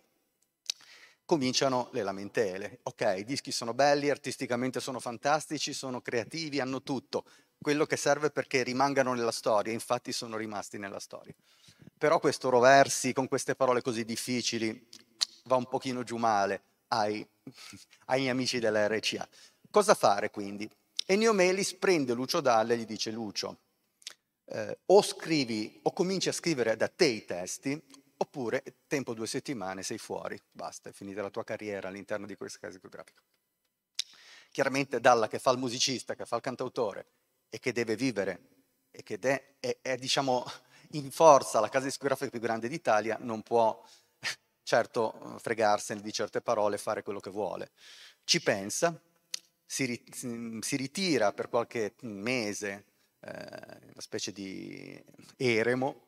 [1.26, 2.78] cominciano le lamentele.
[2.84, 7.24] Ok, i dischi sono belli, artisticamente sono fantastici, sono creativi, hanno tutto,
[7.58, 11.34] quello che serve perché rimangano nella storia, infatti sono rimasti nella storia.
[11.98, 14.88] Però questo Roversi con queste parole così difficili
[15.44, 17.26] va un pochino giù male ai,
[18.06, 19.28] ai amici della RCA.
[19.70, 20.70] Cosa fare quindi?
[21.06, 23.60] Ennio Melis prende Lucio Dalle e gli dice Lucio,
[24.46, 27.80] eh, o scrivi o cominci a scrivere da te i testi
[28.18, 32.58] oppure tempo due settimane sei fuori, basta, è finita la tua carriera all'interno di questa
[32.58, 33.22] casa discografica.
[34.50, 37.06] Chiaramente Dalla che fa il musicista, che fa il cantautore
[37.56, 38.40] e che deve vivere
[38.90, 40.44] e che è, è, è diciamo,
[40.90, 43.82] in forza la casa discografica più grande d'Italia, non può
[44.62, 47.70] certo fregarsene di certe parole e fare quello che vuole.
[48.24, 49.00] Ci pensa,
[49.64, 50.04] si,
[50.60, 52.84] si ritira per qualche mese,
[53.20, 55.02] eh, una specie di
[55.36, 56.04] eremo,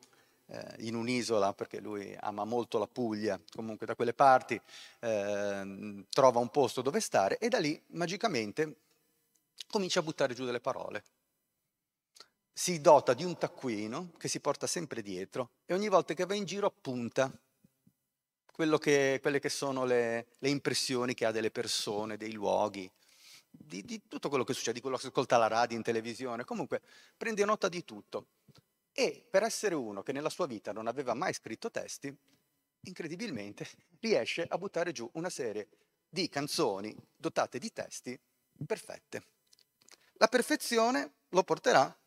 [0.49, 4.61] eh, in un'isola, perché lui ama molto la Puglia, comunque da quelle parti,
[4.99, 8.81] eh, trova un posto dove stare e da lì magicamente
[9.67, 11.03] comincia a buttare giù delle parole
[12.59, 16.33] si dota di un taccuino che si porta sempre dietro e ogni volta che va
[16.33, 17.31] in giro appunta
[18.81, 22.91] che, quelle che sono le, le, impressioni che ha delle persone, dei luoghi,
[23.49, 26.81] di, di, tutto quello che succede, di quello che ascolta la radio, in televisione, comunque
[27.15, 28.25] prende nota di tutto.
[28.91, 32.13] E per essere uno che nella sua vita non aveva mai scritto testi,
[32.81, 33.69] incredibilmente
[34.01, 35.69] riesce a buttare giù una serie
[36.09, 38.19] di canzoni dotate di testi
[38.65, 39.23] perfette.
[40.15, 41.97] La perfezione lo porterà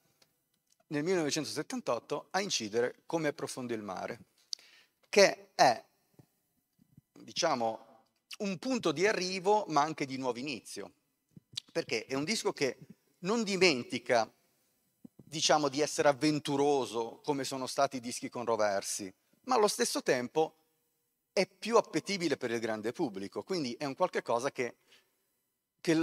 [0.92, 4.20] nel 1978 a incidere Come è profondo il mare,
[5.08, 5.82] che è,
[7.12, 7.86] diciamo,
[8.38, 10.92] un punto di arrivo ma anche di nuovo inizio,
[11.72, 12.78] perché è un disco che
[13.20, 14.30] non dimentica,
[15.16, 19.12] diciamo, di essere avventuroso come sono stati i dischi con Roversi,
[19.44, 20.56] ma allo stesso tempo
[21.32, 24.76] è più appetibile per il grande pubblico, quindi è un qualche cosa che,
[25.80, 25.94] che,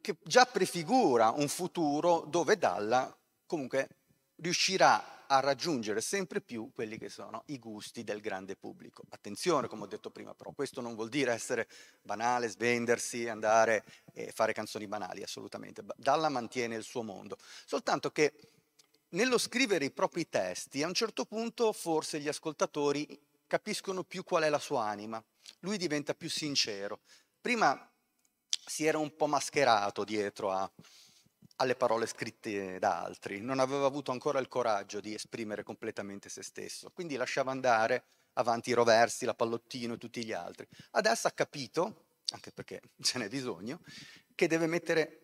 [0.00, 3.16] che già prefigura un futuro dove Dalla
[3.46, 3.88] comunque
[4.36, 9.02] riuscirà a raggiungere sempre più quelli che sono i gusti del grande pubblico.
[9.08, 11.68] Attenzione, come ho detto prima, però questo non vuol dire essere
[12.02, 15.82] banale, svendersi, andare e fare canzoni banali, assolutamente.
[15.96, 17.38] Dalla mantiene il suo mondo.
[17.64, 18.34] Soltanto che
[19.10, 23.06] nello scrivere i propri testi, a un certo punto forse gli ascoltatori
[23.46, 25.22] capiscono più qual è la sua anima.
[25.60, 27.00] Lui diventa più sincero.
[27.40, 27.88] Prima
[28.66, 30.70] si era un po' mascherato dietro a
[31.56, 36.42] alle parole scritte da altri, non aveva avuto ancora il coraggio di esprimere completamente se
[36.42, 40.66] stesso, quindi lasciava andare avanti i Roversi, la Pallottino e tutti gli altri.
[40.92, 43.80] Adesso ha capito, anche perché ce n'è bisogno,
[44.34, 45.20] che deve mettere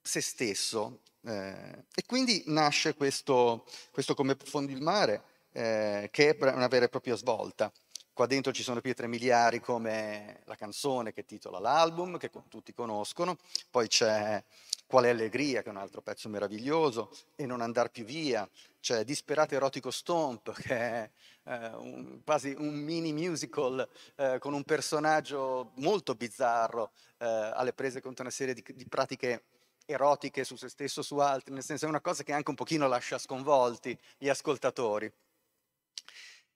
[0.00, 6.36] se stesso eh, e quindi nasce questo, questo come profondi il mare, eh, che è
[6.52, 7.72] una vera e propria svolta.
[8.12, 13.36] Qua dentro ci sono pietre miliari come la canzone che titola l'album, che tutti conoscono,
[13.70, 14.42] poi c'è
[14.86, 18.48] Qual è allegria, che è un altro pezzo meraviglioso, e Non andar più via,
[18.80, 21.10] c'è Disperato erotico stomp, che è
[21.44, 28.00] eh, un, quasi un mini musical eh, con un personaggio molto bizzarro, eh, alle prese
[28.00, 29.44] contro una serie di, di pratiche
[29.86, 32.86] erotiche su se stesso, su altri, nel senso è una cosa che anche un pochino
[32.88, 35.12] lascia sconvolti gli ascoltatori.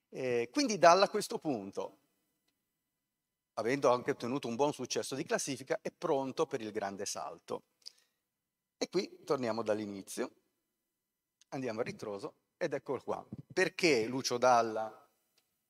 [0.08, 1.98] E quindi Dalla a questo punto,
[3.54, 7.62] avendo anche ottenuto un buon successo di classifica, è pronto per il grande salto.
[8.82, 10.30] E qui torniamo dall'inizio,
[11.48, 13.22] andiamo a ritroso ed eccolo qua.
[13.52, 15.06] Perché Lucio Dalla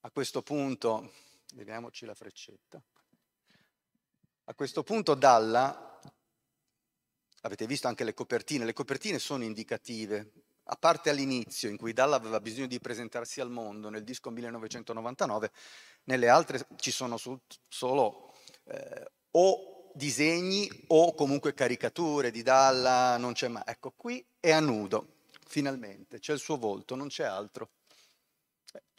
[0.02, 1.12] a questo punto,
[1.54, 2.80] vediamoci la freccetta,
[4.44, 6.00] a questo punto Dalla,
[7.40, 10.30] avete visto anche le copertine, le copertine sono indicative,
[10.66, 15.50] a parte all'inizio in cui Dalla aveva bisogno di presentarsi al mondo nel disco 1999,
[16.04, 17.18] nelle altre ci sono
[17.66, 23.62] solo eh, o disegni o comunque caricature di Dalla, non c'è mai.
[23.66, 27.70] Ecco, qui è a nudo, finalmente, c'è il suo volto, non c'è altro.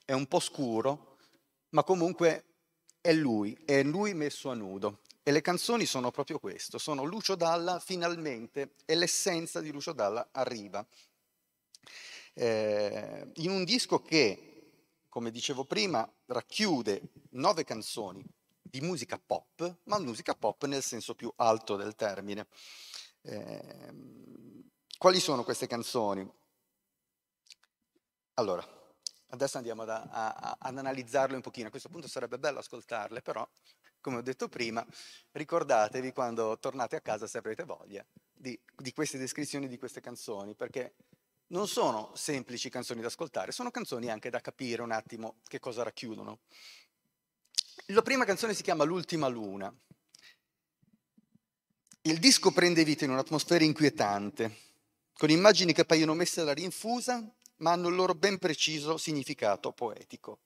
[0.04, 1.18] È un po' scuro,
[1.70, 2.46] ma comunque
[3.02, 5.00] è lui, è lui messo a nudo.
[5.24, 10.30] E le canzoni sono proprio questo, sono Lucio Dalla finalmente e l'essenza di Lucio Dalla
[10.32, 10.86] arriva
[12.34, 14.72] eh, in un disco che,
[15.10, 17.02] come dicevo prima, racchiude
[17.32, 18.24] nove canzoni
[18.72, 22.48] di musica pop, ma musica pop nel senso più alto del termine.
[23.22, 23.94] Eh,
[24.98, 26.28] quali sono queste canzoni?
[28.36, 28.66] Allora,
[29.28, 31.68] adesso andiamo ad, a, a, ad analizzarle un pochino.
[31.68, 33.48] A questo punto sarebbe bello ascoltarle, però,
[34.00, 34.86] come ho detto prima,
[35.32, 40.56] ricordatevi quando tornate a casa se avrete voglia di, di queste descrizioni di queste canzoni,
[40.56, 40.96] perché
[41.48, 45.84] non sono semplici canzoni da ascoltare, sono canzoni anche da capire un attimo che cosa
[45.84, 46.40] racchiudono.
[47.92, 49.74] La prima canzone si chiama L'ultima luna.
[52.04, 54.58] Il disco prende vita in un'atmosfera inquietante,
[55.14, 57.22] con immagini che paiono messe alla rinfusa,
[57.58, 60.40] ma hanno il loro ben preciso significato poetico.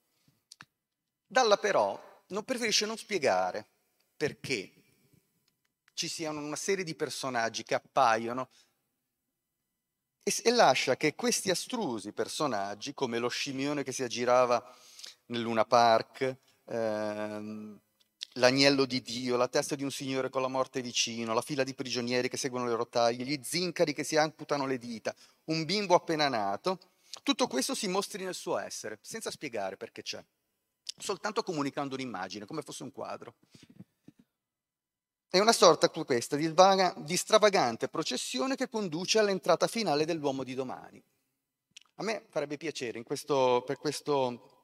[1.24, 3.68] Dalla però non preferisce non spiegare
[4.16, 4.72] perché
[5.94, 8.48] ci siano una serie di personaggi che appaiono
[10.24, 14.76] e, e lascia che questi astrusi personaggi, come lo scimione che si aggirava
[15.26, 17.80] nel Luna Park, ehm,
[18.34, 21.74] l'agnello di Dio, la testa di un signore con la morte vicino, la fila di
[21.74, 26.28] prigionieri che seguono le rotaie, gli zincari che si amputano le dita, un bimbo appena
[26.28, 26.78] nato,
[27.22, 30.22] tutto questo si mostri nel suo essere, senza spiegare perché c'è,
[30.98, 33.34] soltanto comunicando un'immagine, come fosse un quadro.
[35.28, 40.54] È una sorta questa di, vaga, di stravagante processione che conduce all'entrata finale dell'uomo di
[40.54, 41.02] domani.
[41.96, 44.55] A me farebbe piacere questo, per questo,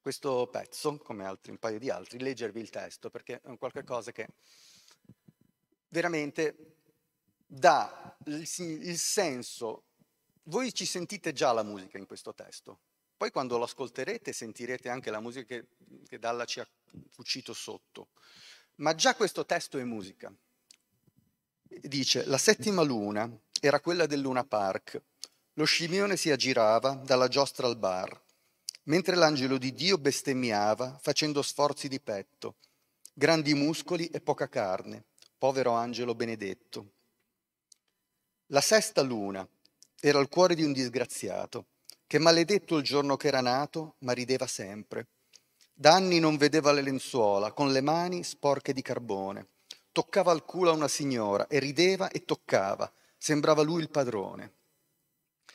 [0.00, 3.84] questo, pezzo, come altri, un paio di altri, leggervi il testo, perché è un qualche
[4.12, 4.28] che
[5.88, 6.76] veramente
[7.46, 9.84] dà il, il senso.
[10.44, 12.80] Voi ci sentite già la musica in questo testo,
[13.16, 15.66] poi quando lo ascolterete sentirete anche la musica che,
[16.08, 16.68] che Dalla ci ha
[17.14, 18.08] cucito sotto.
[18.76, 20.32] Ma già questo testo è musica.
[21.62, 25.02] Dice, la settima luna era quella del Luna Park.
[25.54, 28.18] Lo scimione si aggirava dalla giostra al bar,
[28.84, 32.56] mentre l'angelo di Dio bestemmiava facendo sforzi di petto,
[33.12, 35.04] grandi muscoli e poca carne,
[35.38, 36.92] povero angelo benedetto.
[38.46, 39.46] La sesta luna
[40.00, 41.66] era il cuore di un disgraziato,
[42.06, 45.06] che maledetto il giorno che era nato, ma rideva sempre
[45.80, 49.46] da anni non vedeva le lenzuola, con le mani sporche di carbone.
[49.92, 52.92] Toccava al culo a una signora e rideva e toccava.
[53.16, 54.52] Sembrava lui il padrone.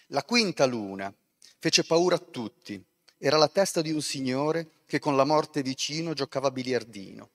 [0.07, 1.13] La quinta luna
[1.59, 2.83] fece paura a tutti.
[3.17, 7.29] Era la testa di un signore che con la morte vicino giocava a biliardino.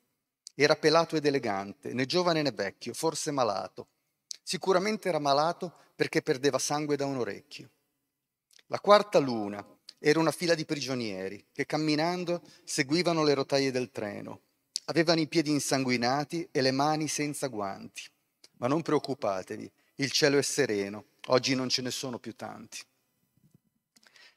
[0.54, 3.88] Era pelato ed elegante, né giovane né vecchio, forse malato.
[4.42, 7.70] Sicuramente era malato perché perdeva sangue da un orecchio.
[8.66, 9.64] La quarta luna
[9.98, 14.40] era una fila di prigionieri che camminando seguivano le rotaie del treno.
[14.86, 18.02] Avevano i piedi insanguinati e le mani senza guanti.
[18.58, 22.80] Ma non preoccupatevi, il cielo è sereno, oggi non ce ne sono più tanti.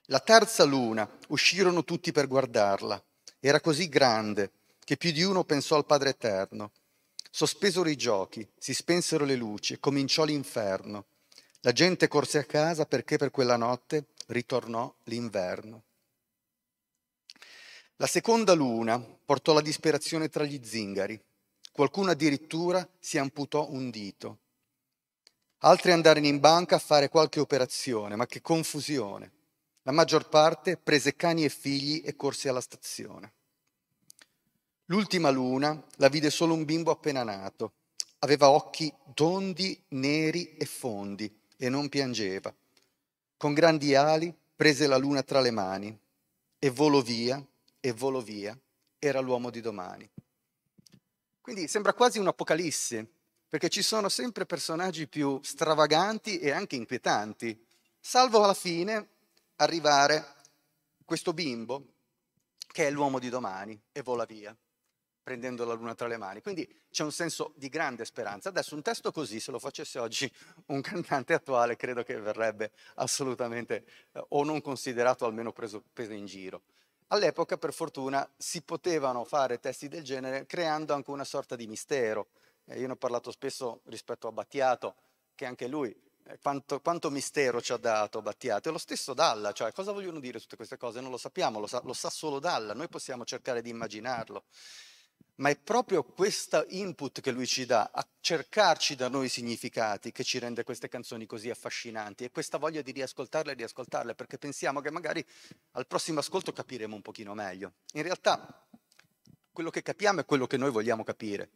[0.07, 3.01] La terza luna uscirono tutti per guardarla.
[3.39, 4.51] Era così grande
[4.83, 6.71] che più di uno pensò al Padre Eterno.
[7.31, 11.05] Sospesero i giochi, si spensero le luci e cominciò l'inferno.
[11.61, 15.83] La gente corse a casa perché per quella notte ritornò l'inverno.
[17.95, 21.17] La seconda luna portò la disperazione tra gli zingari.
[21.71, 24.39] Qualcuno addirittura si amputò un dito.
[25.59, 29.31] Altri andarono in banca a fare qualche operazione, ma che confusione.
[29.85, 33.33] La maggior parte prese cani e figli e corse alla stazione.
[34.85, 37.73] L'ultima luna la vide solo un bimbo appena nato.
[38.19, 42.53] Aveva occhi tondi, neri e fondi e non piangeva.
[43.35, 45.99] Con grandi ali prese la luna tra le mani
[46.59, 47.45] e volò via,
[47.81, 48.57] e volò via.
[48.97, 50.09] Era l'uomo di domani.
[51.41, 53.05] Quindi sembra quasi un'apocalisse,
[53.49, 57.65] perché ci sono sempre personaggi più stravaganti e anche inquietanti,
[57.99, 59.09] salvo alla fine
[59.63, 60.35] arrivare
[61.05, 61.87] questo bimbo
[62.67, 64.55] che è l'uomo di domani e vola via
[65.23, 66.41] prendendo la luna tra le mani.
[66.41, 68.49] Quindi c'è un senso di grande speranza.
[68.49, 70.31] Adesso un testo così, se lo facesse oggi
[70.67, 76.25] un cantante attuale, credo che verrebbe assolutamente eh, o non considerato, almeno preso, preso in
[76.25, 76.63] giro.
[77.07, 82.27] All'epoca, per fortuna, si potevano fare testi del genere creando anche una sorta di mistero.
[82.65, 84.95] Eh, io ne ho parlato spesso rispetto a Battiato,
[85.35, 85.95] che anche lui
[86.41, 88.69] quanto, quanto, mistero ci ha dato Battiato.
[88.69, 91.01] E lo stesso Dalla, cioè cosa vogliono dire tutte queste cose?
[91.01, 94.45] Non lo sappiamo, lo sa, lo sa solo Dalla, noi possiamo cercare di immaginarlo
[95.35, 100.23] ma è proprio questo input che lui ci dà, a cercarci da noi significati, che
[100.23, 104.79] ci rende queste canzoni così affascinanti e questa voglia di riascoltarle e riascoltarle, perché pensiamo
[104.79, 105.25] che magari
[105.71, 107.73] al prossimo ascolto capiremo un pochino meglio.
[107.93, 108.67] In realtà
[109.51, 111.49] quello che capiamo è quello che noi vogliamo capire.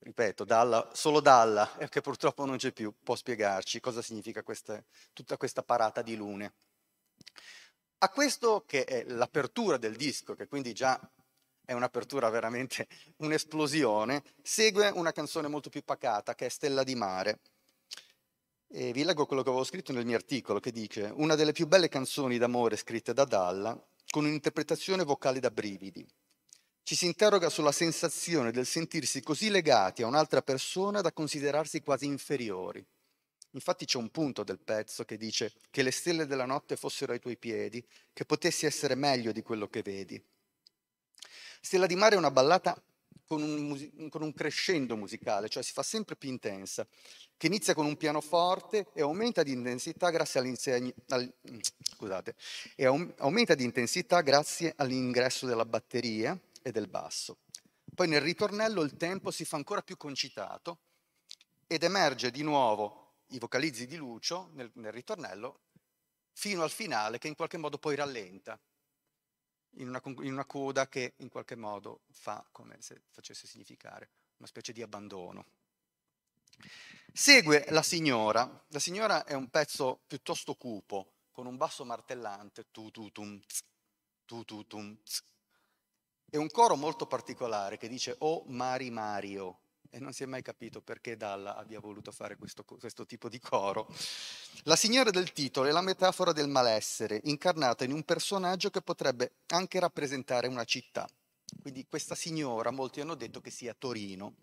[0.00, 5.36] Ripeto, Dalla, solo Dalla, che purtroppo non c'è più, può spiegarci cosa significa queste, tutta
[5.36, 6.54] questa parata di lune.
[7.98, 10.98] A questo che è l'apertura del disco, che quindi già
[11.64, 12.86] è un'apertura veramente
[13.18, 17.40] un'esplosione, segue una canzone molto più pacata che è Stella di mare.
[18.70, 21.66] E vi leggo quello che avevo scritto nel mio articolo che dice una delle più
[21.66, 23.78] belle canzoni d'amore scritte da Dalla
[24.10, 26.06] con un'interpretazione vocale da brividi.
[26.88, 32.06] Ci si interroga sulla sensazione del sentirsi così legati a un'altra persona da considerarsi quasi
[32.06, 32.82] inferiori.
[33.50, 37.20] Infatti c'è un punto del pezzo che dice che le stelle della notte fossero ai
[37.20, 40.18] tuoi piedi, che potessi essere meglio di quello che vedi.
[41.60, 42.82] Stella di mare è una ballata
[43.26, 46.86] con un, con un, crescendo musicale, cioè si fa sempre più intensa,
[47.36, 50.40] che inizia con un pianoforte e aumenta di intensità grazie,
[51.08, 51.34] al,
[51.82, 52.34] scusate,
[52.76, 57.38] e aumenta di intensità grazie all'ingresso della batteria e del basso.
[57.94, 60.80] Poi nel ritornello il tempo si fa ancora più concitato
[61.66, 65.60] ed emerge di nuovo i vocalizzi di Lucio nel, nel ritornello
[66.32, 68.58] fino al finale che in qualche modo poi rallenta
[69.78, 74.46] in una, in una coda che in qualche modo fa come se facesse significare una
[74.46, 75.46] specie di abbandono.
[77.12, 78.64] Segue La Signora.
[78.68, 83.62] La Signora è un pezzo piuttosto cupo, con un basso martellante, tu tu tum, tz,
[84.24, 85.22] tu tu tum, tz,
[86.30, 89.60] e un coro molto particolare che dice Oh Mari Mario,
[89.90, 93.38] e non si è mai capito perché Dalla abbia voluto fare questo, questo, tipo di
[93.38, 93.88] coro.
[94.64, 99.36] La signora del titolo è la metafora del malessere, incarnata in un personaggio che potrebbe
[99.48, 101.08] anche rappresentare una città.
[101.60, 104.34] Quindi questa signora, molti hanno detto che sia Torino.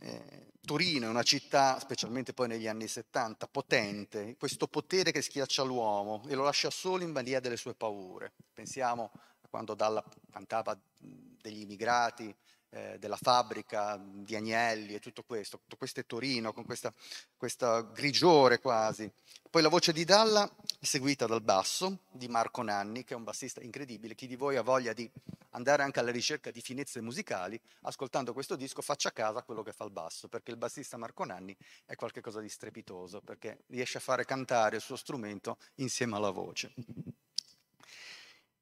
[0.00, 5.62] Eh, Torino è una città, specialmente poi negli anni 70, potente, questo potere che schiaccia
[5.62, 8.32] l'uomo e lo lascia solo in balia delle sue paure.
[8.52, 9.10] Pensiamo
[9.48, 12.34] quando Dalla cantava degli immigrati,
[12.70, 16.92] eh, della fabbrica di Agnelli e tutto questo, tutto questo è Torino con questa,
[17.92, 19.10] grigiore quasi.
[19.50, 23.24] Poi la voce di Dalla è seguita dal basso di Marco Nanni, che è un
[23.24, 24.14] bassista incredibile.
[24.14, 25.10] Chi di voi ha voglia di
[25.52, 29.72] andare anche alla ricerca di finezze musicali, ascoltando questo disco faccia a casa quello che
[29.72, 34.02] fa il basso, perché il bassista Marco Nanni è qualcosa di strepitoso, perché riesce a
[34.02, 36.74] fare cantare il suo strumento insieme alla voce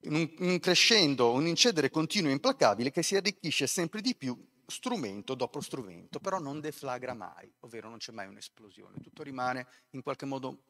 [0.08, 4.36] un, un crescendo, un incedere continuo e implacabile che si arricchisce sempre di più
[4.66, 10.02] strumento dopo strumento, però non deflagra mai, ovvero non c'è mai un'esplosione, tutto rimane in
[10.02, 10.64] qualche modo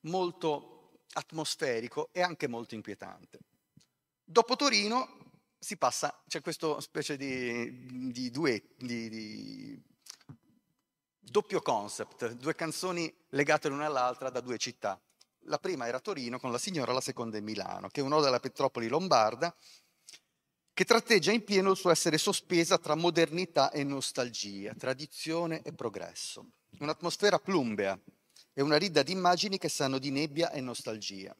[0.00, 3.38] molto atmosferico e anche molto inquietante.
[4.24, 5.26] Dopo Torino
[5.58, 9.82] si passa, c'è questa specie di, di, duet, di, di
[11.18, 15.00] doppio concept, due canzoni legate l'una all'altra da due città.
[15.48, 18.40] La prima era Torino con la signora, la seconda è Milano, che è un'oda della
[18.42, 19.54] metropoli lombarda,
[20.72, 26.50] che tratteggia in pieno il suo essere sospesa tra modernità e nostalgia, tradizione e progresso.
[26.80, 27.98] Un'atmosfera plumbea
[28.52, 31.34] e una ridda di immagini che sanno di nebbia e nostalgia,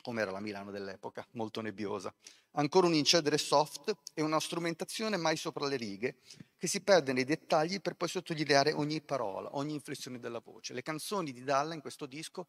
[0.00, 2.14] come era la Milano dell'epoca, molto nebbiosa,
[2.52, 6.18] ancora un incedere soft e una strumentazione mai sopra le righe,
[6.56, 10.72] che si perde nei dettagli per poi sottolineare ogni parola, ogni inflessione della voce.
[10.72, 12.46] Le canzoni di Dalla in questo disco,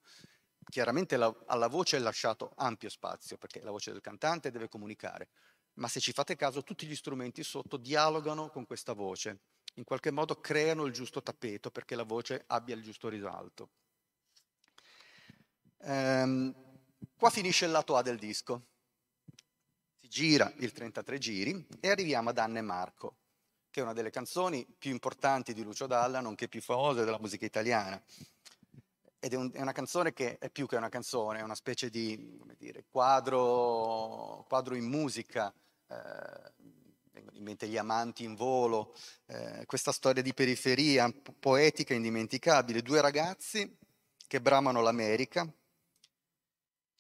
[0.70, 5.30] chiaramente la, alla voce è lasciato ampio spazio, perché la voce del cantante deve comunicare,
[5.76, 9.40] ma se ci fate caso tutti gli strumenti sotto dialogano con questa voce,
[9.76, 13.70] in qualche modo creano il giusto tappeto perché la voce abbia il giusto risalto.
[15.82, 16.54] Ehm,
[17.16, 18.66] qua finisce il lato A del disco.
[20.00, 23.18] Si gira il 33 giri e arriviamo ad Anne Marco,
[23.70, 27.46] che è una delle canzoni più importanti di Lucio Dalla, nonché più famose della musica
[27.46, 28.02] italiana.
[29.20, 31.90] Ed è, un, è, una canzone che è più che una canzone, è una specie
[31.90, 35.54] di dire, quadro, quadro, in musica,
[35.88, 36.54] eh,
[37.32, 38.96] in mente gli amanti in volo,
[39.26, 43.76] eh, questa storia di periferia poetica indimenticabile, due ragazzi
[44.28, 45.52] che bramano l'America,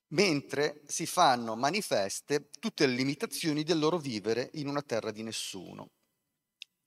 [0.10, 5.92] mentre si fanno manifeste tutte le limitazioni del loro vivere in una terra di nessuno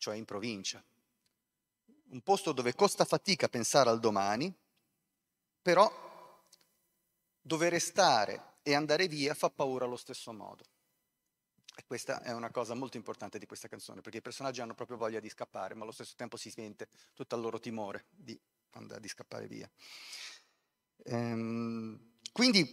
[0.01, 0.83] cioè in provincia.
[2.13, 4.53] Un posto dove costa fatica pensare al domani,
[5.63, 6.09] però
[7.41, 10.65] dove restare e andare via fa paura allo stesso modo.
[11.77, 14.97] E questa è una cosa molto importante di questa canzone, perché i personaggi hanno proprio
[14.97, 18.39] voglia di scappare, ma allo stesso tempo si sente tutto il loro timore di,
[18.99, 19.71] di scappare via.
[21.05, 21.99] Ehm,
[22.33, 22.71] quindi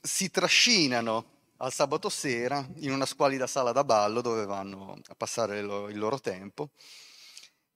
[0.00, 5.58] si trascinano al sabato sera in una squalida sala da ballo dove vanno a passare
[5.58, 6.70] il loro tempo.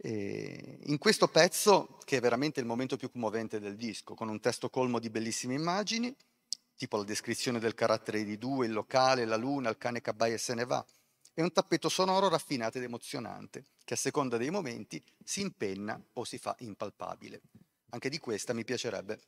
[0.01, 4.39] E in questo pezzo, che è veramente il momento più commovente del disco, con un
[4.39, 6.15] testo colmo di bellissime immagini,
[6.77, 10.35] tipo la descrizione del carattere di due, il locale, la luna, il cane che abbaia
[10.35, 10.85] e se ne va,
[11.35, 16.25] e un tappeto sonoro raffinato ed emozionante, che a seconda dei momenti si impenna o
[16.25, 17.41] si fa impalpabile.
[17.91, 19.21] Anche di questa mi piacerebbe,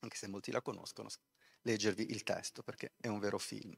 [0.00, 1.08] anche se molti la conoscono,
[1.62, 3.72] leggervi il testo perché è un vero film.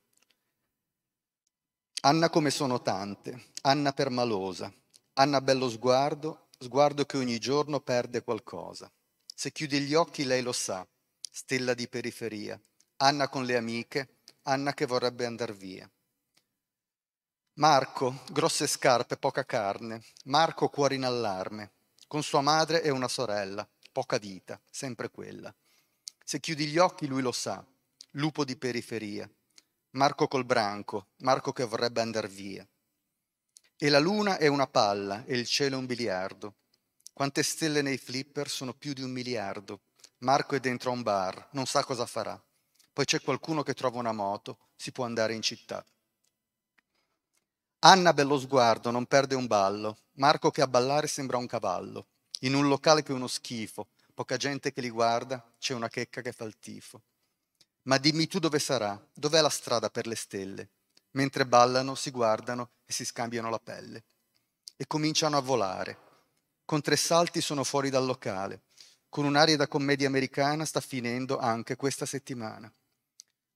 [2.03, 4.73] Anna come sono tante, Anna permalosa,
[5.17, 8.91] Anna bello sguardo, sguardo che ogni giorno perde qualcosa.
[9.33, 10.85] Se chiudi gli occhi lei lo sa,
[11.31, 12.61] stella di periferia,
[12.97, 15.89] Anna con le amiche, Anna che vorrebbe andar via.
[17.55, 21.75] Marco, grosse scarpe, poca carne, Marco cuore in allarme,
[22.09, 25.55] con sua madre e una sorella, poca vita, sempre quella.
[26.25, 27.65] Se chiudi gli occhi lui lo sa,
[28.13, 29.31] lupo di periferia,
[29.91, 32.67] Marco col branco, Marco che vorrebbe andar via.
[33.77, 36.55] E la luna è una palla e il cielo un biliardo.
[37.13, 39.81] Quante stelle nei flipper sono più di un miliardo.
[40.19, 42.41] Marco è dentro a un bar, non sa cosa farà.
[42.93, 45.85] Poi c'è qualcuno che trova una moto, si può andare in città.
[47.81, 49.99] Anna bello sguardo, non perde un ballo.
[50.13, 52.07] Marco che a ballare sembra un cavallo.
[52.41, 56.23] In un locale che è uno schifo, poca gente che li guarda, c'è una checca
[56.23, 57.03] che fa il tifo.
[57.83, 60.69] Ma dimmi tu dove sarà, dov'è la strada per le stelle?
[61.15, 64.05] Mentre ballano, si guardano e si scambiano la pelle.
[64.77, 65.99] E cominciano a volare.
[66.65, 68.63] Con tre salti sono fuori dal locale.
[69.09, 72.73] Con un'aria da commedia americana sta finendo anche questa settimana.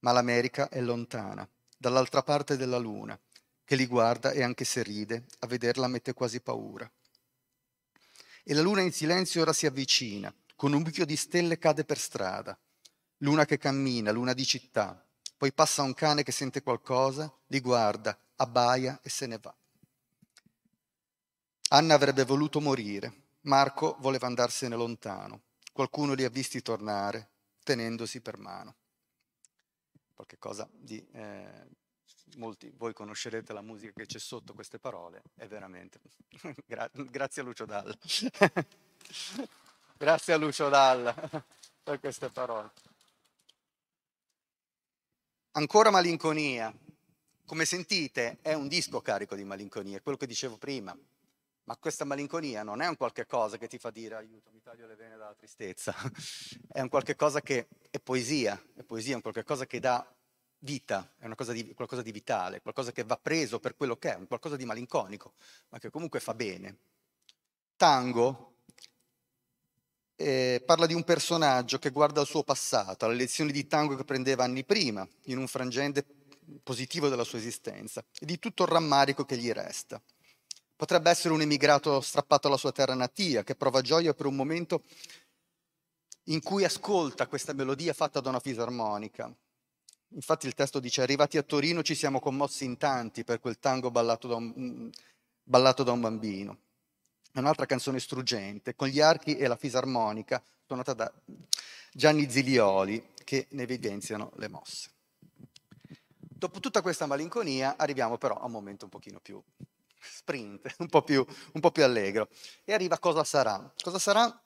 [0.01, 3.19] Ma l'America è lontana, dall'altra parte della luna,
[3.65, 6.89] che li guarda e anche se ride, a vederla mette quasi paura.
[8.45, 11.99] E la luna in silenzio ora si avvicina, con un mucchio di stelle cade per
[11.99, 12.57] strada
[13.19, 15.05] luna che cammina, luna di città.
[15.39, 19.55] Poi passa un cane che sente qualcosa, li guarda, abbaia e se ne va.
[21.69, 25.43] Anna avrebbe voluto morire, Marco voleva andarsene lontano.
[25.73, 27.31] Qualcuno li ha visti tornare,
[27.63, 28.75] tenendosi per mano.
[30.13, 31.07] Qualche cosa di...
[31.13, 31.67] Eh,
[32.35, 36.01] molti, voi conoscerete la musica che c'è sotto queste parole, è veramente...
[36.67, 37.97] Gra- grazie a Lucio Dalla.
[39.97, 41.15] grazie a Lucio Dalla
[41.85, 42.73] per queste parole.
[45.53, 46.73] Ancora malinconia.
[47.47, 50.97] Come sentite è un disco carico di malinconia, quello che dicevo prima.
[51.65, 54.87] Ma questa malinconia non è un qualche cosa che ti fa dire aiuto, mi taglio
[54.87, 55.95] le vene dalla tristezza.
[56.69, 60.07] è un qualche cosa che è poesia, è poesia, è un qualche cosa che dà
[60.61, 64.27] vita, è di, qualcosa di vitale, qualcosa che va preso per quello che è, un
[64.27, 65.33] qualcosa di malinconico,
[65.71, 66.79] ma che comunque fa bene.
[67.77, 68.48] Tango
[70.21, 74.03] eh, parla di un personaggio che guarda al suo passato, alle lezioni di tango che
[74.03, 76.05] prendeva anni prima, in un frangente
[76.65, 80.03] positivo della sua esistenza, e di tutto il rammarico che gli resta.
[80.75, 84.83] Potrebbe essere un emigrato strappato alla sua terra natia, che prova gioia per un momento
[86.25, 89.33] in cui ascolta questa melodia fatta da una fisarmonica.
[90.15, 93.93] Infatti il testo dice, arrivati a Torino ci siamo commossi in tanti per quel tango
[93.93, 94.91] ballato da un,
[95.45, 96.59] ballato da un bambino
[97.33, 101.13] è un'altra canzone struggente, con gli archi e la fisarmonica, suonata da
[101.93, 104.91] Gianni Zilioli, che ne evidenziano le mosse.
[106.19, 109.43] Dopo tutta questa malinconia arriviamo però a un momento un pochino più
[110.01, 112.29] sprint, un po' più, un po più allegro.
[112.65, 113.73] E arriva Cosa sarà?
[113.83, 114.43] Cosa sarà?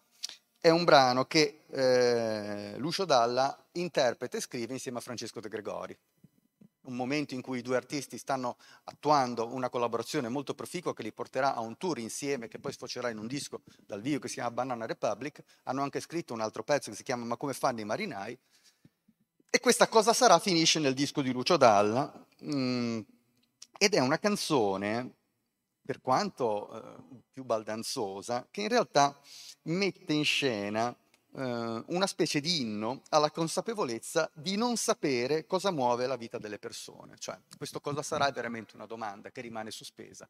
[0.58, 5.96] È un brano che eh, Lucio Dalla interpreta e scrive insieme a Francesco De Gregori.
[6.82, 11.12] Un momento in cui i due artisti stanno attuando una collaborazione molto proficua che li
[11.12, 14.34] porterà a un tour insieme che poi sfocerà in un disco dal vivo che si
[14.34, 15.42] chiama Banana Republic.
[15.64, 18.36] Hanno anche scritto un altro pezzo che si chiama Ma come fanno i marinai?
[19.54, 22.10] E questa cosa sarà finisce nel disco di Lucio Dalla
[22.42, 23.00] mm,
[23.78, 25.16] ed è una canzone,
[25.84, 29.18] per quanto eh, più baldanzosa, che in realtà
[29.64, 30.96] mette in scena
[31.34, 36.58] eh, una specie di inno alla consapevolezza di non sapere cosa muove la vita delle
[36.58, 37.16] persone.
[37.18, 40.28] Cioè, questo cosa sarà è veramente una domanda che rimane sospesa.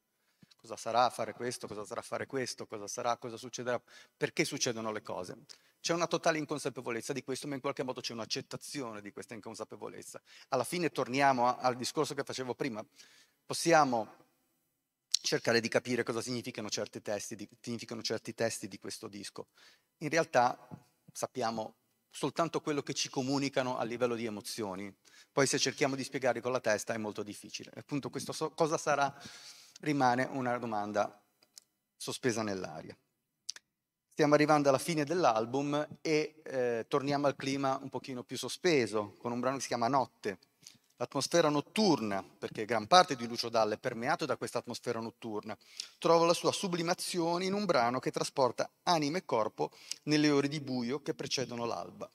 [0.57, 1.67] Cosa sarà fare questo?
[1.67, 2.67] Cosa sarà fare questo?
[2.67, 3.17] Cosa sarà?
[3.17, 3.83] Cosa succederà?
[4.17, 5.39] Perché succedono le cose?
[5.81, 10.21] C'è una totale inconsapevolezza di questo, ma in qualche modo c'è un'accettazione di questa inconsapevolezza.
[10.51, 12.85] Alla fine torniamo a, al discorso che facevo prima.
[13.45, 14.21] Possiamo
[15.09, 19.49] cercare di capire cosa significano certi, testi di, significano certi testi di questo disco.
[19.99, 20.57] In realtà
[21.13, 21.77] sappiamo
[22.11, 24.95] soltanto quello che ci comunicano a livello di emozioni.
[25.33, 27.71] Poi se cerchiamo di spiegarli con la testa è molto difficile.
[27.75, 29.15] Appunto questo so, cosa sarà
[29.81, 31.23] rimane una domanda
[31.97, 32.97] sospesa nell'aria.
[34.09, 39.33] Stiamo arrivando alla fine dell'album e eh, torniamo al clima un pochino più sospeso, con
[39.33, 40.39] un brano che si chiama Notte.
[40.97, 45.57] L'atmosfera notturna, perché gran parte di Lucio Dalla è permeato da questa atmosfera notturna,
[45.99, 49.71] trova la sua sublimazione in un brano che trasporta anima e corpo
[50.05, 52.11] nelle ore di buio che precedono l'alba.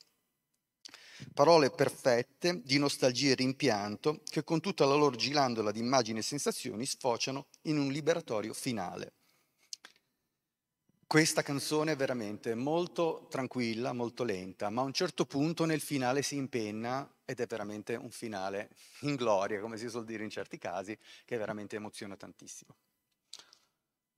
[1.33, 6.23] Parole perfette di nostalgia e rimpianto che con tutta la loro gilandola di immagini e
[6.23, 9.16] sensazioni sfociano in un liberatorio finale.
[11.07, 16.21] Questa canzone è veramente molto tranquilla, molto lenta, ma a un certo punto nel finale
[16.21, 18.71] si impenna ed è veramente un finale
[19.03, 22.75] in gloria, come si suol dire in certi casi, che veramente emoziona tantissimo.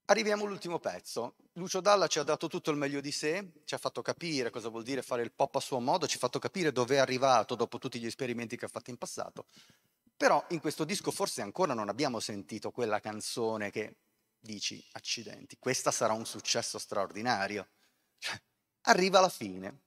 [0.06, 1.36] Arriviamo all'ultimo pezzo.
[1.54, 4.70] Lucio Dalla ci ha dato tutto il meglio di sé, ci ha fatto capire cosa
[4.70, 7.54] vuol dire fare il pop a suo modo, ci ha fatto capire dove è arrivato
[7.54, 9.46] dopo tutti gli esperimenti che ha fatto in passato.
[10.18, 13.96] Però in questo disco forse ancora non abbiamo sentito quella canzone che
[14.40, 17.68] dici, accidenti, questa sarà un successo straordinario.
[18.84, 19.82] Arriva alla fine.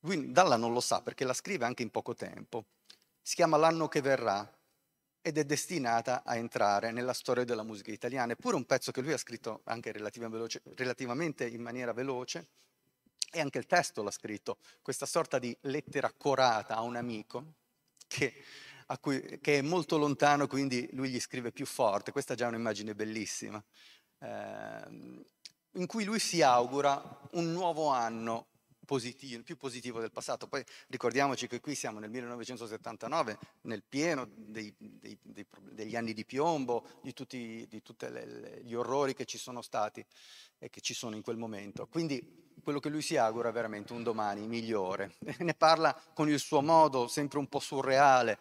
[0.00, 2.66] Dalla non lo sa perché la scrive anche in poco tempo.
[3.20, 4.50] Si chiama L'anno che verrà
[5.20, 8.32] ed è destinata a entrare nella storia della musica italiana.
[8.32, 12.48] Eppure un pezzo che lui ha scritto anche relativamente in maniera veloce
[13.30, 17.54] e anche il testo l'ha scritto, questa sorta di lettera corata a un amico
[18.06, 18.42] che
[18.96, 22.12] cui, che è molto lontano, quindi lui gli scrive più forte.
[22.12, 23.62] Questa è già un'immagine bellissima,
[24.20, 24.82] eh,
[25.72, 28.46] in cui lui si augura un nuovo anno
[28.88, 30.48] positivo, più positivo del passato.
[30.48, 36.24] Poi ricordiamoci che qui siamo nel 1979, nel pieno dei, dei, dei, degli anni di
[36.24, 37.82] piombo, di tutti di
[38.62, 40.02] gli orrori che ci sono stati
[40.58, 41.86] e che ci sono in quel momento.
[41.86, 45.16] Quindi quello che lui si augura è veramente un domani migliore.
[45.40, 48.38] ne parla con il suo modo, sempre un po' surreale,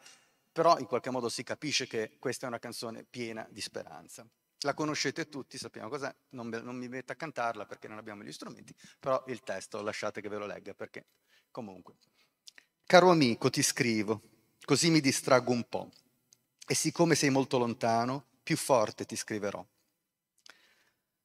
[0.57, 4.27] però in qualche modo si capisce che questa è una canzone piena di speranza.
[4.61, 8.31] La conoscete tutti, sappiamo cos'è, non, non mi metto a cantarla perché non abbiamo gli
[8.31, 11.05] strumenti, però il testo lasciate che ve lo legga perché
[11.51, 11.97] comunque.
[12.87, 14.19] Caro amico, ti scrivo,
[14.65, 15.91] così mi distraggo un po',
[16.65, 19.63] e siccome sei molto lontano, più forte ti scriverò.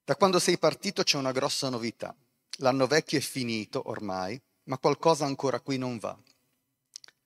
[0.05, 2.15] Da quando sei partito c'è una grossa novità.
[2.59, 6.19] L'anno vecchio è finito ormai, ma qualcosa ancora qui non va.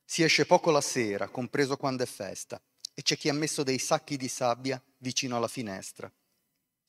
[0.09, 2.63] Si esce poco la sera, compreso quando è festa,
[2.95, 6.11] e c'è chi ha messo dei sacchi di sabbia vicino alla finestra.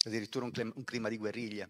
[0.05, 1.68] Addirittura un clima, un clima di guerriglia.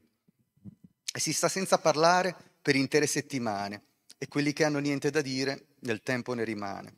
[1.14, 3.84] E si sta senza parlare per intere settimane
[4.18, 6.98] e quelli che hanno niente da dire nel tempo ne rimane.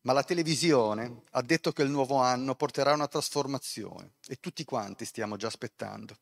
[0.00, 5.04] Ma la televisione ha detto che il nuovo anno porterà una trasformazione e tutti quanti
[5.04, 6.16] stiamo già aspettando.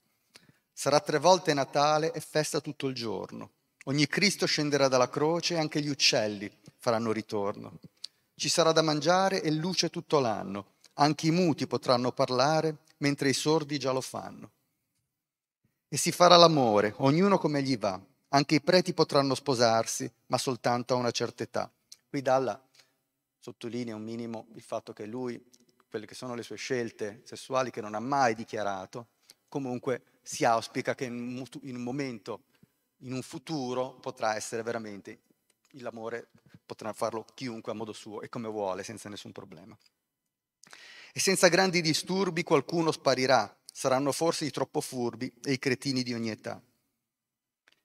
[0.72, 3.52] Sarà tre volte Natale e festa tutto il giorno.
[3.86, 7.80] Ogni Cristo scenderà dalla croce e anche gli uccelli faranno ritorno.
[8.34, 10.74] Ci sarà da mangiare e luce tutto l'anno.
[10.94, 14.50] Anche i muti potranno parlare mentre i sordi già lo fanno.
[15.88, 18.00] E si farà l'amore, ognuno come gli va.
[18.28, 21.70] Anche i preti potranno sposarsi, ma soltanto a una certa età.
[22.08, 22.60] Qui Dalla
[23.38, 25.44] sottolinea un minimo il fatto che lui,
[25.90, 29.08] quelle che sono le sue scelte sessuali che non ha mai dichiarato,
[29.48, 32.44] comunque si auspica che in un momento
[33.02, 35.20] in un futuro potrà essere veramente
[35.76, 36.28] l'amore,
[36.64, 39.76] potrà farlo chiunque a modo suo e come vuole, senza nessun problema.
[41.12, 46.14] E senza grandi disturbi qualcuno sparirà, saranno forse i troppo furbi e i cretini di
[46.14, 46.60] ogni età.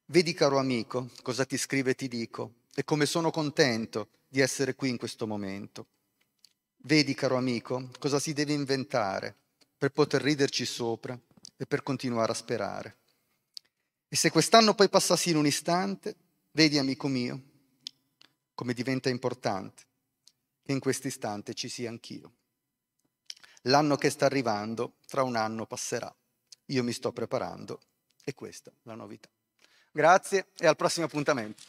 [0.06, 4.76] Vedi caro amico cosa ti scrive e ti dico e come sono contento di essere
[4.76, 5.88] qui in questo momento.
[6.84, 9.36] Vedi, caro amico, cosa si deve inventare
[9.78, 11.20] per poter riderci sopra
[11.58, 12.98] e per continuare a sperare.
[14.10, 16.16] E se quest'anno poi passassi in un istante,
[16.52, 17.42] vedi, amico mio,
[18.54, 19.86] come diventa importante
[20.64, 22.34] che in questo istante ci sia anch'io.
[23.64, 26.14] L'anno che sta arrivando, tra un anno passerà.
[26.68, 27.80] Io mi sto preparando
[28.24, 29.30] e questa è la novità.
[29.92, 31.64] Grazie e al prossimo appuntamento.